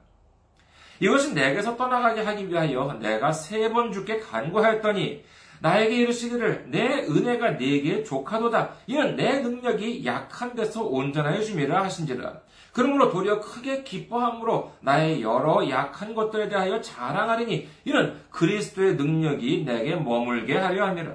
이것이 1.00 1.32
내게서 1.32 1.76
떠나가게 1.78 2.20
하기 2.20 2.50
위하여 2.50 2.98
내가 3.00 3.32
세번 3.32 3.92
주께 3.92 4.20
간구하였더니 4.20 5.24
나에게 5.62 5.94
이르시기를 5.94 6.66
내 6.70 7.06
은혜가 7.06 7.52
네게 7.52 8.02
족하도다. 8.02 8.70
이는 8.88 9.14
내 9.14 9.40
능력이 9.40 10.04
약한 10.04 10.56
데서 10.56 10.82
온전하여 10.82 11.40
주미라 11.40 11.84
하신지라. 11.84 12.40
그러므로 12.72 13.12
도리어 13.12 13.38
크게 13.38 13.84
기뻐함으로 13.84 14.72
나의 14.80 15.22
여러 15.22 15.68
약한 15.70 16.16
것들에 16.16 16.48
대하여 16.48 16.80
자랑하리니 16.80 17.68
이는 17.84 18.20
그리스도의 18.30 18.96
능력이 18.96 19.64
내게 19.64 19.94
머물게 19.94 20.56
하려 20.56 20.86
함이라. 20.86 21.12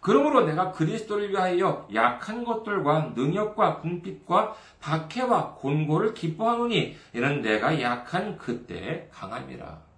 그러므로 0.00 0.44
내가 0.44 0.72
그리스도를 0.72 1.30
위하여 1.30 1.88
약한 1.94 2.44
것들과 2.44 3.12
능력과 3.14 3.78
궁핍과 3.80 4.54
박해와 4.80 5.54
곤고를 5.54 6.12
기뻐하노니 6.12 6.96
이는 7.14 7.40
내가 7.40 7.80
약한 7.80 8.36
그때에 8.36 9.08
강함이라. 9.10 9.89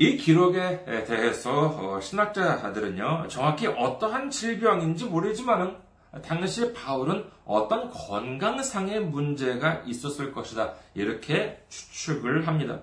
이 0.00 0.16
기록에 0.16 0.84
대해서 1.06 1.50
어, 1.76 2.00
신학자들은요, 2.00 3.26
정확히 3.28 3.66
어떠한 3.66 4.30
질병인지 4.30 5.06
모르지만은 5.06 5.76
당시 6.24 6.72
바울은 6.72 7.24
어떤 7.44 7.90
건강상의 7.90 9.00
문제가 9.00 9.82
있었을 9.84 10.32
것이다. 10.32 10.74
이렇게 10.94 11.60
추측을 11.68 12.46
합니다. 12.46 12.80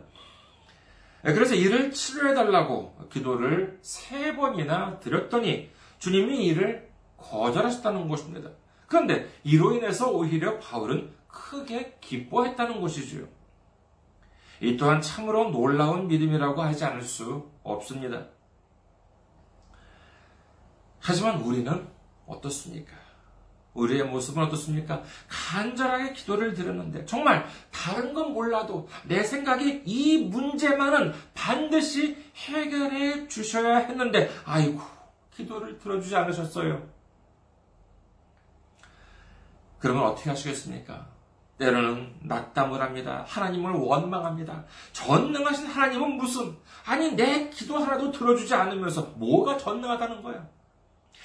예, 1.25 1.31
그래서 1.31 1.55
이를 1.55 1.91
치료해달라고 1.91 3.07
기도를 3.09 3.79
세 3.81 4.35
번이나 4.35 4.99
드렸더니 4.99 5.69
주님이 5.99 6.45
이를 6.47 6.89
거절하셨다는 7.15 8.09
것입니다. 8.09 8.49
그런데 8.87 9.29
이로 9.45 9.73
인해서 9.73 10.11
오히려 10.11 10.59
바울은 10.59 11.11
크게 11.27 11.97
기뻐했다는 12.01 12.81
것이지요. 12.81 13.25
이 14.61 14.77
또한 14.77 15.01
참으로 15.01 15.49
놀라운 15.49 16.07
믿음이라고 16.07 16.61
하지 16.61 16.85
않을 16.85 17.01
수 17.01 17.49
없습니다. 17.63 18.25
하지만 20.99 21.41
우리는 21.41 21.87
어떻습니까? 22.25 22.93
우리의 23.75 24.05
모습은 24.05 24.43
어떻습니까? 24.43 25.03
간절하게 25.27 26.13
기도를 26.13 26.53
드렸는데 26.53 27.05
정말 27.05 27.45
다른 27.71 28.13
건 28.13 28.33
몰라도 28.33 28.87
내 29.05 29.21
생각에 29.21 29.83
이 29.85 30.17
문제만은 30.17 31.13
반드시 31.33 32.15
해결해 32.35 33.27
주셔야 33.27 33.77
했는데 33.79 34.31
아이고 34.45 34.81
기도를 35.35 35.77
들어주지 35.77 36.15
않으셨어요. 36.15 36.89
그러면 39.79 40.05
어떻게 40.05 40.29
하시겠습니까? 40.29 41.14
때로는 41.57 42.15
낙담을 42.23 42.81
합니다. 42.81 43.23
하나님을 43.27 43.71
원망합니다. 43.71 44.65
전능하신 44.91 45.67
하나님은 45.67 46.17
무슨, 46.17 46.55
아니, 46.85 47.11
내 47.15 47.49
기도 47.49 47.77
하나도 47.77 48.11
들어주지 48.11 48.53
않으면서 48.53 49.13
뭐가 49.15 49.57
전능하다는 49.57 50.21
거야? 50.21 50.45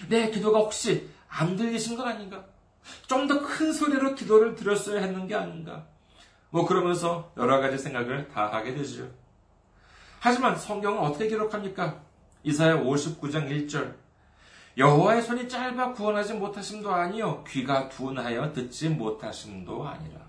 내 0.08 0.30
기도가 0.30 0.58
혹시 0.60 1.08
안 1.28 1.56
들리신 1.56 1.96
건 1.96 2.08
아닌가? 2.08 2.44
좀 3.06 3.26
더 3.28 3.40
큰 3.40 3.72
소리로 3.72 4.14
기도를 4.14 4.54
드렸어야 4.54 5.00
했는 5.02 5.26
게 5.26 5.34
아닌가? 5.34 5.84
뭐 6.50 6.66
그러면서 6.66 7.32
여러 7.36 7.60
가지 7.60 7.76
생각을 7.78 8.28
다 8.28 8.46
하게 8.52 8.74
되죠. 8.74 9.08
하지만 10.20 10.56
성경은 10.56 10.98
어떻게 11.00 11.28
기록합니까? 11.28 12.00
이사야 12.42 12.78
59장 12.82 13.48
1절. 13.50 13.94
여호와의 14.76 15.22
손이 15.22 15.48
짧아 15.48 15.92
구원하지 15.92 16.34
못하심도 16.34 16.92
아니요 16.92 17.44
귀가 17.44 17.88
둔하여 17.88 18.52
듣지 18.52 18.88
못하심도 18.88 19.86
아니라. 19.86 20.20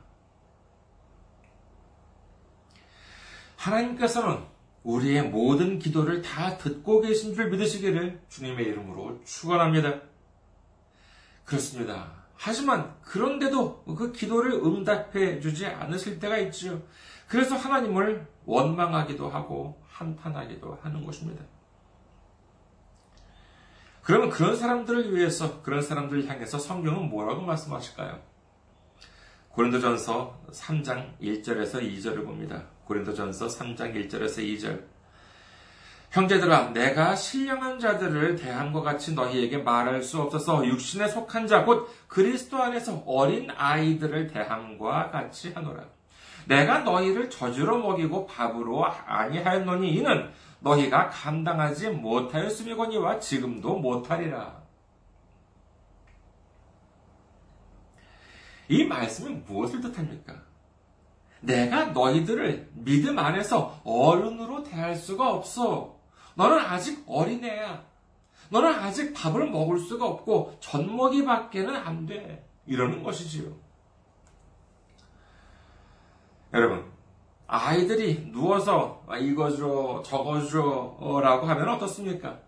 하나님께서는 3.55 4.43
우리의 4.83 5.29
모든 5.29 5.77
기도를 5.77 6.23
다 6.23 6.57
듣고 6.57 7.01
계신 7.01 7.35
줄 7.35 7.51
믿으시기를 7.51 8.21
주님의 8.29 8.65
이름으로 8.65 9.23
축원합니다. 9.23 10.01
그렇습니다. 11.45 12.21
하지만 12.35 12.95
그런데도 13.03 13.83
그 13.83 14.11
기도를 14.11 14.53
응답해 14.53 15.39
주지 15.39 15.67
않으실 15.67 16.19
때가 16.19 16.39
있지요. 16.39 16.81
그래서 17.27 17.55
하나님을 17.55 18.27
원망하기도 18.45 19.29
하고 19.29 19.79
한탄하기도 19.87 20.79
하는 20.81 21.05
것입니다. 21.05 21.43
그러면 24.01 24.29
그런 24.29 24.55
사람들을 24.55 25.15
위해서 25.15 25.61
그런 25.61 25.81
사람들을 25.81 26.27
향해서 26.27 26.57
성경은 26.57 27.09
뭐라고 27.09 27.41
말씀하실까요? 27.41 28.19
고린도전서 29.49 30.45
3장 30.51 31.19
1절에서 31.21 31.81
2절을 31.81 32.25
봅니다. 32.25 32.63
고린도전서 32.85 33.47
3장 33.47 33.93
1절에서 33.95 34.39
2절. 34.39 34.83
형제들아, 36.11 36.71
내가 36.73 37.15
신령한 37.15 37.79
자들을 37.79 38.35
대함과 38.35 38.81
같이 38.81 39.13
너희에게 39.13 39.59
말할 39.59 40.03
수 40.03 40.19
없어서 40.21 40.65
육신에 40.65 41.07
속한 41.07 41.47
자, 41.47 41.63
곧 41.63 41.89
그리스도 42.07 42.61
안에서 42.61 43.03
어린 43.05 43.49
아이들을 43.49 44.27
대함과 44.27 45.11
같이 45.11 45.53
하노라. 45.53 45.85
내가 46.47 46.79
너희를 46.79 47.29
저주로 47.29 47.77
먹이고 47.79 48.25
밥으로 48.25 48.85
아니하였노니 48.85 49.93
이는 49.93 50.31
너희가 50.59 51.09
감당하지 51.09 51.89
못하였음이거니와 51.89 53.19
지금도 53.19 53.77
못하리라. 53.77 54.61
이 58.69 58.85
말씀은 58.85 59.43
무엇을 59.45 59.81
뜻합니까? 59.81 60.43
내가 61.41 61.85
너희들을 61.87 62.69
믿음 62.73 63.19
안에서 63.19 63.81
어른으로 63.83 64.63
대할 64.63 64.95
수가 64.95 65.33
없어. 65.33 65.99
너는 66.35 66.59
아직 66.59 67.03
어린애야. 67.07 67.83
너는 68.49 68.73
아직 68.75 69.13
밥을 69.13 69.49
먹을 69.49 69.79
수가 69.79 70.05
없고 70.05 70.57
젖먹이밖에는 70.59 71.75
안 71.75 72.05
돼. 72.05 72.47
이러는 72.65 73.03
것이지요. 73.03 73.53
여러분, 76.53 76.83
아이들이 77.47 78.29
누워서 78.29 79.05
이거 79.21 79.49
줘, 79.49 80.03
저거 80.05 80.41
줘, 80.41 81.21
라고 81.21 81.47
하면 81.47 81.69
어떻습니까? 81.69 82.39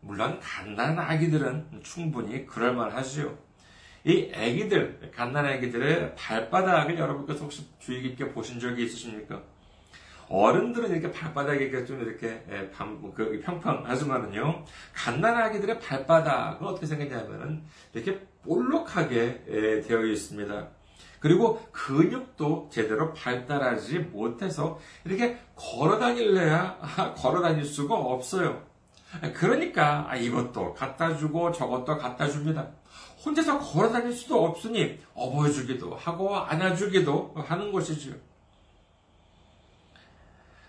물론, 0.00 0.38
갓난 0.38 0.96
아기들은 0.96 1.80
충분히 1.82 2.46
그럴만 2.46 2.92
하지요. 2.92 3.36
이 4.04 4.30
아기들, 4.32 5.10
갓난 5.12 5.44
아기들의 5.44 6.14
발바닥을 6.14 6.98
여러분께서 6.98 7.44
혹시 7.44 7.68
주의 7.80 8.00
깊게 8.02 8.30
보신 8.30 8.60
적이 8.60 8.84
있으십니까? 8.84 9.42
어른들은 10.28 10.90
이렇게 10.90 11.10
발바닥이 11.10 11.84
좀 11.84 12.00
이렇게 12.02 12.44
예, 12.48 12.70
그 13.16 13.40
평평하지만은요, 13.44 14.64
갓난 14.94 15.36
아기들의 15.36 15.80
발바닥은 15.80 16.64
어떻게 16.64 16.86
생겼냐면은 16.86 17.64
이렇게 17.92 18.20
볼록하게 18.44 19.44
예, 19.48 19.80
되어 19.80 20.04
있습니다. 20.04 20.77
그리고 21.20 21.60
근육도 21.72 22.68
제대로 22.72 23.12
발달하지 23.12 23.98
못해서 23.98 24.78
이렇게 25.04 25.38
걸어 25.56 25.98
다닐래야 25.98 26.78
걸어 27.16 27.40
다닐 27.42 27.64
수가 27.64 27.94
없어요. 27.94 28.62
그러니까 29.34 30.06
아, 30.08 30.16
이것도 30.16 30.74
갖다 30.74 31.16
주고 31.16 31.50
저것도 31.50 31.98
갖다 31.98 32.28
줍니다. 32.28 32.68
혼자서 33.24 33.58
걸어 33.58 33.90
다닐 33.90 34.12
수도 34.12 34.44
없으니 34.44 34.98
업어주기도 35.14 35.96
하고 35.96 36.36
안아주기도 36.36 37.34
하는 37.36 37.72
것이죠. 37.72 38.12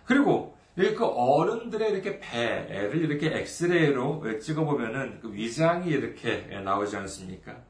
그리고 0.06 0.58
그 0.76 1.06
어른들의 1.06 1.92
이렇게 1.92 2.20
배를 2.20 2.96
이렇게 2.96 3.38
엑스레이로 3.40 4.40
찍어보면은 4.40 5.20
그 5.20 5.34
위장이 5.34 5.90
이렇게 5.90 6.48
나오지 6.64 6.96
않습니까? 6.98 7.69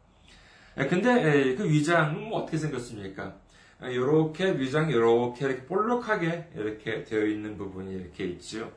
예, 0.80 0.86
근데 0.86 1.10
예, 1.10 1.56
그 1.56 1.70
위장은 1.70 2.30
뭐 2.30 2.40
어떻게 2.40 2.58
생겼습니까? 2.58 3.36
이렇게 3.82 4.58
위장이 4.58 4.94
이렇게 4.94 5.46
이렇게 5.46 5.66
볼록하게 5.66 6.50
이렇게 6.56 7.04
되어 7.04 7.26
있는 7.26 7.58
부분이 7.58 7.94
이렇게 7.94 8.26
있죠. 8.26 8.72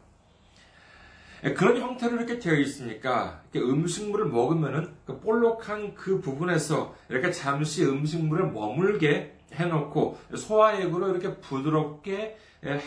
예, 1.45 1.55
그런 1.55 1.81
형태로 1.81 2.17
이렇게 2.17 2.41
되어 2.41 2.55
있으니까 2.55 3.43
음식물을 3.55 4.27
먹으면은 4.27 4.93
그 5.07 5.21
볼록한 5.21 5.95
그 5.95 6.21
부분에서 6.21 6.95
이렇게 7.09 7.31
잠시 7.31 7.85
음식물을 7.85 8.51
머물게 8.51 9.37
해놓고 9.53 10.19
소화액으로 10.35 11.11
이렇게 11.11 11.37
부드럽게 11.37 12.37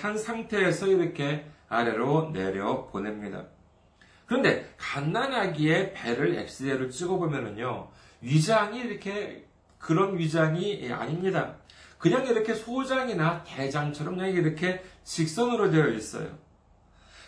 한 0.02 0.18
상태에서 0.18 0.88
이렇게 0.88 1.46
아래로 1.70 2.32
내려 2.34 2.86
보냅니다. 2.88 3.46
그런데 4.26 4.68
갓난아기의 4.78 5.94
배를 5.94 6.38
엑스레이로 6.40 6.90
찍어보면은요, 6.90 7.90
위장이 8.26 8.80
이렇게 8.80 9.46
그런 9.78 10.18
위장이 10.18 10.92
아닙니다. 10.92 11.56
그냥 12.00 12.26
이렇게 12.26 12.54
소장이나 12.54 13.44
대장처럼 13.44 14.18
그냥 14.18 14.32
이렇게 14.32 14.84
직선으로 15.04 15.70
되어 15.70 15.90
있어요. 15.90 16.28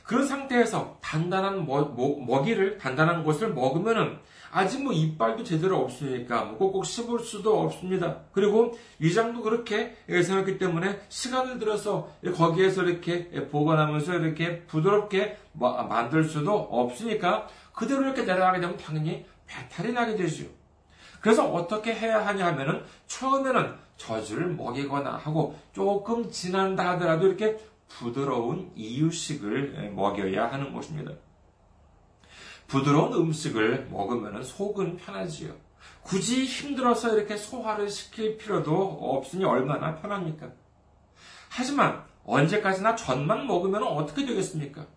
그런 0.03 0.25
상태에서 0.25 0.97
단단한 1.01 1.67
먹이를, 1.67 2.77
단단한 2.77 3.23
것을 3.23 3.53
먹으면은 3.53 4.17
아직 4.51 4.81
뭐 4.81 4.93
이빨도 4.93 5.43
제대로 5.43 5.77
없으니까 5.79 6.45
뭐 6.45 6.57
꼭꼭 6.57 6.85
씹을 6.85 7.19
수도 7.19 7.59
없습니다. 7.61 8.21
그리고 8.31 8.77
위장도 8.99 9.41
그렇게 9.41 9.97
생겼기 10.07 10.57
때문에 10.57 11.01
시간을 11.09 11.59
들어서 11.59 12.09
거기에서 12.33 12.83
이렇게 12.83 13.29
보관하면서 13.49 14.15
이렇게 14.15 14.61
부드럽게 14.63 15.37
만들 15.53 16.23
수도 16.23 16.57
없으니까 16.57 17.47
그대로 17.73 18.03
이렇게 18.03 18.23
내려가게 18.23 18.61
되면 18.61 18.77
당연히 18.77 19.25
배탈이 19.45 19.91
나게 19.91 20.15
되죠. 20.15 20.45
그래서 21.27 21.45
어떻게 21.45 21.93
해야 21.93 22.25
하냐 22.25 22.45
하면은 22.47 22.85
처음에는 23.07 23.75
젖을 23.97 24.47
먹이거나 24.47 25.17
하고 25.17 25.59
조금 25.73 26.31
지난다 26.31 26.91
하더라도 26.91 27.27
이렇게 27.27 27.57
부드러운 27.89 28.71
이유식을 28.77 29.91
먹여야 29.93 30.49
하는 30.49 30.73
것입니다. 30.73 31.11
부드러운 32.67 33.11
음식을 33.11 33.89
먹으면 33.91 34.41
속은 34.41 34.95
편하지요. 34.95 35.53
굳이 36.01 36.45
힘들어서 36.45 37.17
이렇게 37.17 37.35
소화를 37.35 37.89
시킬 37.89 38.37
필요도 38.37 38.73
없으니 39.01 39.43
얼마나 39.43 39.95
편합니까? 39.95 40.49
하지만 41.49 42.05
언제까지나 42.23 42.95
젖만 42.95 43.47
먹으면 43.47 43.83
어떻게 43.83 44.25
되겠습니까? 44.25 44.87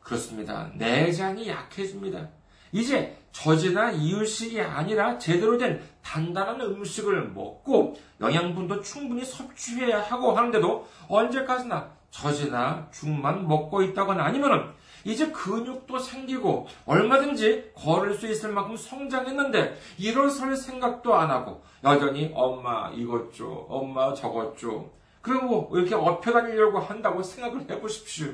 그렇습니다. 0.00 0.70
내장이 0.74 1.50
약해집니다. 1.50 2.30
이제 2.72 3.16
저지나 3.32 3.92
이유식이 3.92 4.60
아니라 4.60 5.18
제대로 5.18 5.56
된 5.56 5.82
단단한 6.02 6.60
음식을 6.60 7.28
먹고 7.28 7.96
영양분도 8.20 8.80
충분히 8.82 9.24
섭취해야 9.24 10.02
하고 10.02 10.32
하는데도 10.32 10.86
언제까지나 11.08 11.90
젖이나 12.10 12.88
죽만 12.92 13.46
먹고 13.46 13.82
있다거나 13.82 14.24
아니면은 14.24 14.72
이제 15.04 15.30
근육도 15.30 15.98
생기고 15.98 16.66
얼마든지 16.84 17.72
걸을 17.74 18.14
수 18.14 18.26
있을 18.26 18.52
만큼 18.52 18.76
성장했는데 18.76 19.78
일어설 19.98 20.56
생각도 20.56 21.14
안 21.14 21.30
하고 21.30 21.62
여전히 21.84 22.30
엄마 22.34 22.90
이것 22.90 23.32
줘, 23.32 23.46
엄마 23.46 24.12
저것 24.12 24.58
줘. 24.58 24.90
그리고 25.22 25.70
이렇게 25.74 25.94
업혀 25.94 26.32
다니려고 26.32 26.78
한다고 26.78 27.22
생각을 27.22 27.70
해보십시오. 27.70 28.32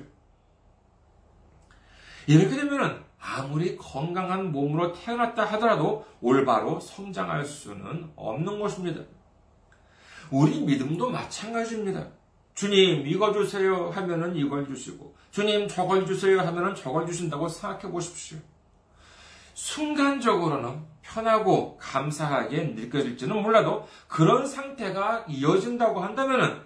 이렇게 2.26 2.56
되면은 2.56 3.04
아무리 3.26 3.76
건강한 3.76 4.52
몸으로 4.52 4.92
태어났다 4.92 5.44
하더라도 5.44 6.06
올바로 6.20 6.78
성장할 6.78 7.44
수는 7.44 8.12
없는 8.14 8.60
것입니다. 8.60 9.02
우리 10.30 10.60
믿음도 10.60 11.10
마찬가지입니다. 11.10 12.06
주님 12.54 13.06
이거 13.06 13.32
주세요 13.32 13.90
하면은 13.90 14.36
이걸 14.36 14.66
주시고 14.66 15.14
주님 15.32 15.66
저걸 15.68 16.06
주세요 16.06 16.40
하면은 16.40 16.74
저걸 16.74 17.06
주신다고 17.06 17.48
생각해 17.48 17.90
보십시오. 17.90 18.38
순간적으로는 19.54 20.84
편하고 21.02 21.76
감사하게 21.78 22.74
느껴질지는 22.76 23.42
몰라도 23.42 23.88
그런 24.06 24.46
상태가 24.46 25.24
이어진다고 25.28 26.00
한다면은 26.00 26.60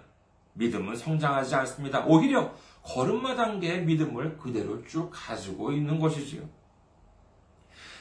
믿음은 0.53 0.95
성장하지 0.95 1.55
않습니다. 1.55 2.03
오히려 2.05 2.53
걸음마 2.83 3.35
단계의 3.35 3.85
믿음을 3.85 4.37
그대로 4.37 4.83
쭉 4.85 5.09
가지고 5.13 5.71
있는 5.71 5.99
것이지요. 5.99 6.43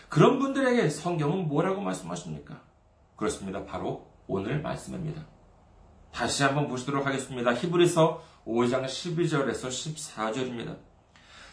그런 0.08 0.38
분들에게 0.38 0.88
성경은 0.88 1.48
뭐라고 1.48 1.80
말씀하십니까? 1.80 2.60
그렇습니다. 3.16 3.64
바로 3.64 4.10
오늘 4.26 4.60
말씀입니다. 4.60 5.26
다시 6.12 6.42
한번 6.42 6.68
보시도록 6.68 7.06
하겠습니다. 7.06 7.54
히브리서 7.54 8.22
5장 8.46 8.84
12절에서 8.84 9.68
14절입니다. 9.68 10.78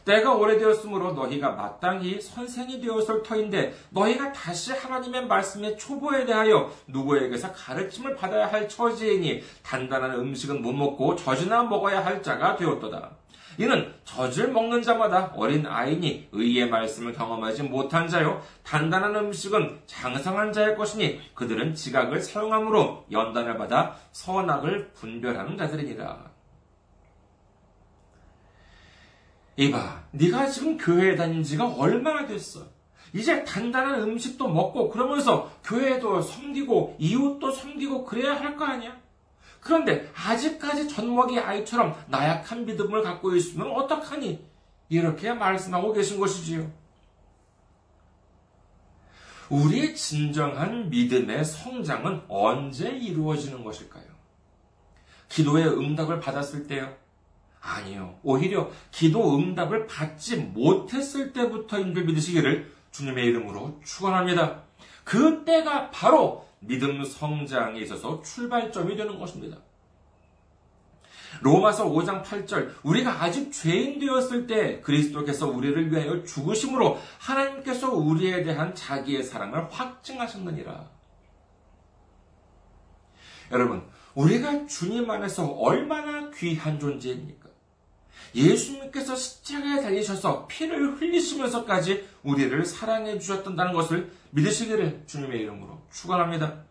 때가 0.06 0.34
오래되었으므로 0.36 1.12
너희가 1.12 1.52
마땅히 1.52 2.22
선생이 2.22 2.80
되었을 2.80 3.24
터인데 3.24 3.76
너희가 3.90 4.32
다시 4.32 4.72
하나님의 4.72 5.28
말씀의 5.28 5.78
초보에 5.78 6.26
대하여 6.26 6.72
누구에게서 6.88 7.52
가르침을 7.52 8.16
받아야 8.16 8.48
할 8.48 8.70
처지이니 8.70 9.44
단단한 9.64 10.14
음식은 10.14 10.62
못 10.62 10.72
먹고 10.72 11.18
젖이나 11.18 11.64
먹어야 11.64 12.04
할 12.04 12.24
자가 12.24 12.56
되었도다. 12.56 13.17
이는 13.58 13.94
젖을 14.04 14.52
먹는 14.52 14.84
자마다 14.84 15.34
어린 15.36 15.66
아이니 15.66 16.30
의의 16.32 16.70
말씀을 16.70 17.14
경험하지 17.14 17.64
못한 17.64 18.08
자요 18.08 18.42
단단한 18.64 19.16
음식은 19.16 19.82
장성한 19.88 20.54
자의 20.54 20.76
것이니 20.76 21.34
그들은 21.34 21.74
지각을 21.74 22.22
사용함으로 22.22 23.06
연단을 23.12 23.58
받아 23.58 23.96
선악을 24.12 24.92
분별하는 24.94 25.58
자들이니라. 25.58 26.32
이봐, 29.60 30.04
네가 30.12 30.46
지금 30.48 30.78
교회에 30.78 31.16
다닌 31.16 31.42
지가 31.42 31.68
얼마나 31.68 32.28
됐어? 32.28 32.62
이제 33.12 33.44
단단한 33.44 34.04
음식도 34.04 34.48
먹고 34.48 34.90
그러면서 34.90 35.52
교회도 35.64 36.22
섬기고 36.22 36.98
이웃도 37.00 37.52
섬기고 37.52 38.06
그래야 38.06 38.36
할 38.40 38.56
거 38.56 38.66
아니야? 38.66 38.96
그런데 39.60 40.10
아직까지 40.16 40.88
젖먹이 40.88 41.40
아이처럼 41.40 41.96
나약한 42.08 42.66
믿음을 42.66 43.02
갖고 43.02 43.36
있으면 43.36 43.72
어떡하니? 43.72 44.46
이렇게 44.90 45.34
말씀하고 45.34 45.94
계신 45.94 46.20
것이지요. 46.20 46.72
우리의 49.50 49.96
진정한 49.96 50.90
믿음의 50.90 51.46
성장은 51.46 52.24
언제 52.28 52.90
이루어지는 52.90 53.64
것일까요? 53.64 54.06
기도의 55.30 55.68
응답을 55.68 56.20
받았을 56.20 56.68
때요? 56.68 56.96
아니요. 57.62 58.18
오히려 58.24 58.70
기도 58.92 59.38
응답을 59.38 59.88
받지 59.88 60.38
못했을 60.38 61.34
때부터인 61.34 61.94
줄 61.94 62.06
믿으시기를 62.06 62.72
주님의 62.92 63.26
이름으로 63.26 63.80
축원합니다. 63.84 64.64
그때가 65.04 65.92
바로 65.92 66.47
믿음 66.60 67.04
성장에 67.04 67.80
있어서 67.82 68.22
출발점이 68.22 68.96
되는 68.96 69.18
것입니다. 69.20 69.58
로마서 71.42 71.90
5장 71.90 72.24
8절 72.24 72.74
우리가 72.84 73.24
아직 73.24 73.52
죄인 73.52 74.00
되었을 74.00 74.48
때 74.48 74.82
그리스도께서 74.82 75.48
우리를 75.48 75.92
위하여 75.92 76.24
죽으심으로 76.24 77.00
하나님께서 77.20 77.92
우리에 77.94 78.44
대한 78.44 78.74
자기의 78.74 79.24
사랑을 79.24 79.72
확증하셨느니라. 79.72 80.90
여러분, 83.52 83.84
우리가 84.16 84.66
주님 84.66 85.10
안에서 85.10 85.48
얼마나 85.48 86.30
귀한 86.32 86.80
존재입니까? 86.80 87.48
예수님께서 88.36 89.16
십자가에 89.16 89.82
달리셔서 89.82 90.48
피를 90.48 91.00
흘리시면서까지 91.00 92.08
우리를 92.24 92.66
사랑해 92.66 93.20
주셨다는 93.20 93.74
것을 93.74 94.12
믿으시기를 94.32 95.04
주님의 95.06 95.42
이름으로 95.42 95.77
축원합니다. 95.92 96.64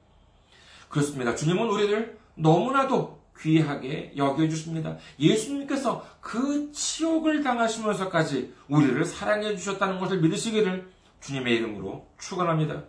그렇습니다. 0.88 1.35
주님은 1.35 1.68
우리를 1.68 2.18
너무나도 2.35 3.20
귀하게 3.38 4.12
여겨주십니다. 4.16 4.96
예수님께서 5.18 6.07
그 6.20 6.70
치욕을 6.72 7.42
당하시면서까지 7.42 8.55
우리를 8.68 9.05
사랑해 9.05 9.55
주셨다는 9.57 9.98
것을 10.00 10.20
믿으시기를 10.20 10.90
주님의 11.20 11.57
이름으로 11.57 12.09
축원합니다. 12.18 12.85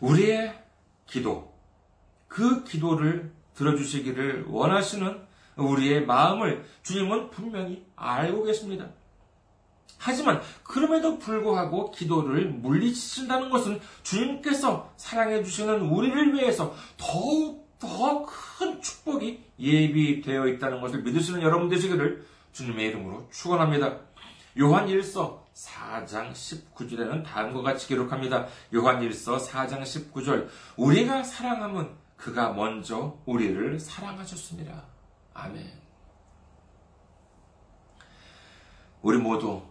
우리의 0.00 0.56
기도, 1.06 1.52
그 2.28 2.62
기도를 2.62 3.32
들어주시기를 3.54 4.44
원하시는 4.48 5.26
우리의 5.56 6.06
마음을 6.06 6.64
주님은 6.84 7.30
분명히 7.30 7.84
알고 7.96 8.44
계십니다. 8.44 8.90
하지만 9.98 10.40
그럼에도 10.62 11.18
불구하고 11.18 11.90
기도를 11.90 12.48
물리치신다는 12.50 13.50
것은 13.50 13.80
주님께서 14.02 14.92
사랑해 14.96 15.42
주시는 15.42 15.82
우리를 15.82 16.34
위해서 16.34 16.74
더욱 16.96 17.68
더 17.78 18.26
큰 18.58 18.82
축복이 18.82 19.44
예비되어 19.60 20.48
있다는 20.48 20.80
것을 20.80 21.02
믿으시는 21.02 21.42
여러분 21.42 21.68
되시기를 21.68 22.26
주님의 22.52 22.88
이름으로 22.88 23.28
축원합니다. 23.30 24.00
요한 24.58 24.88
1서 24.88 25.44
4장 25.54 26.32
19절에는 26.32 27.24
다음과 27.24 27.62
같이 27.62 27.86
기록합니다. 27.86 28.48
요한 28.74 29.00
1서 29.00 29.38
4장 29.40 29.82
19절 29.82 30.48
우리가 30.76 31.22
사랑함은 31.22 31.88
그가 32.16 32.52
먼저 32.52 33.16
우리를 33.26 33.78
사랑하셨습니다. 33.78 34.84
아멘. 35.34 35.64
우리 39.02 39.18
모두 39.18 39.62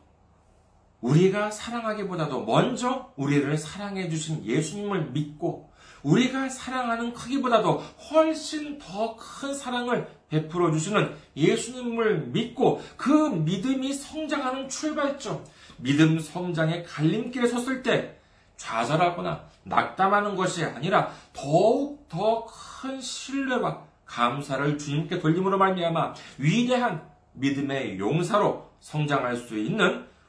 우리가 1.07 1.51
사랑하기보다도 1.51 2.43
먼저 2.43 3.11
우리를 3.15 3.57
사랑해 3.57 4.09
주신 4.09 4.43
예수님을 4.45 5.11
믿고 5.11 5.71
우리가 6.03 6.49
사랑하는 6.49 7.13
크기보다도 7.13 7.77
훨씬 8.11 8.77
더 8.77 9.15
큰 9.15 9.53
사랑을 9.53 10.07
베풀어 10.29 10.71
주시는 10.71 11.15
예수님을 11.35 12.27
믿고 12.27 12.81
그 12.97 13.11
믿음이 13.11 13.93
성장하는 13.93 14.69
출발점, 14.69 15.43
믿음 15.77 16.19
성장의 16.19 16.83
갈림길에 16.83 17.47
섰을 17.47 17.83
때 17.83 18.17
좌절하거나 18.57 19.43
낙담하는 19.63 20.35
것이 20.35 20.63
아니라 20.65 21.11
더욱 21.33 22.07
더 22.09 22.45
큰 22.45 23.01
신뢰와 23.01 23.81
감사를 24.05 24.77
주님께 24.77 25.19
돌림으로 25.19 25.57
말미암아 25.57 26.13
위대한 26.37 27.01
믿음의 27.33 27.99
용사로 27.99 28.69
성장할 28.79 29.35
수 29.35 29.57
있는 29.57 30.05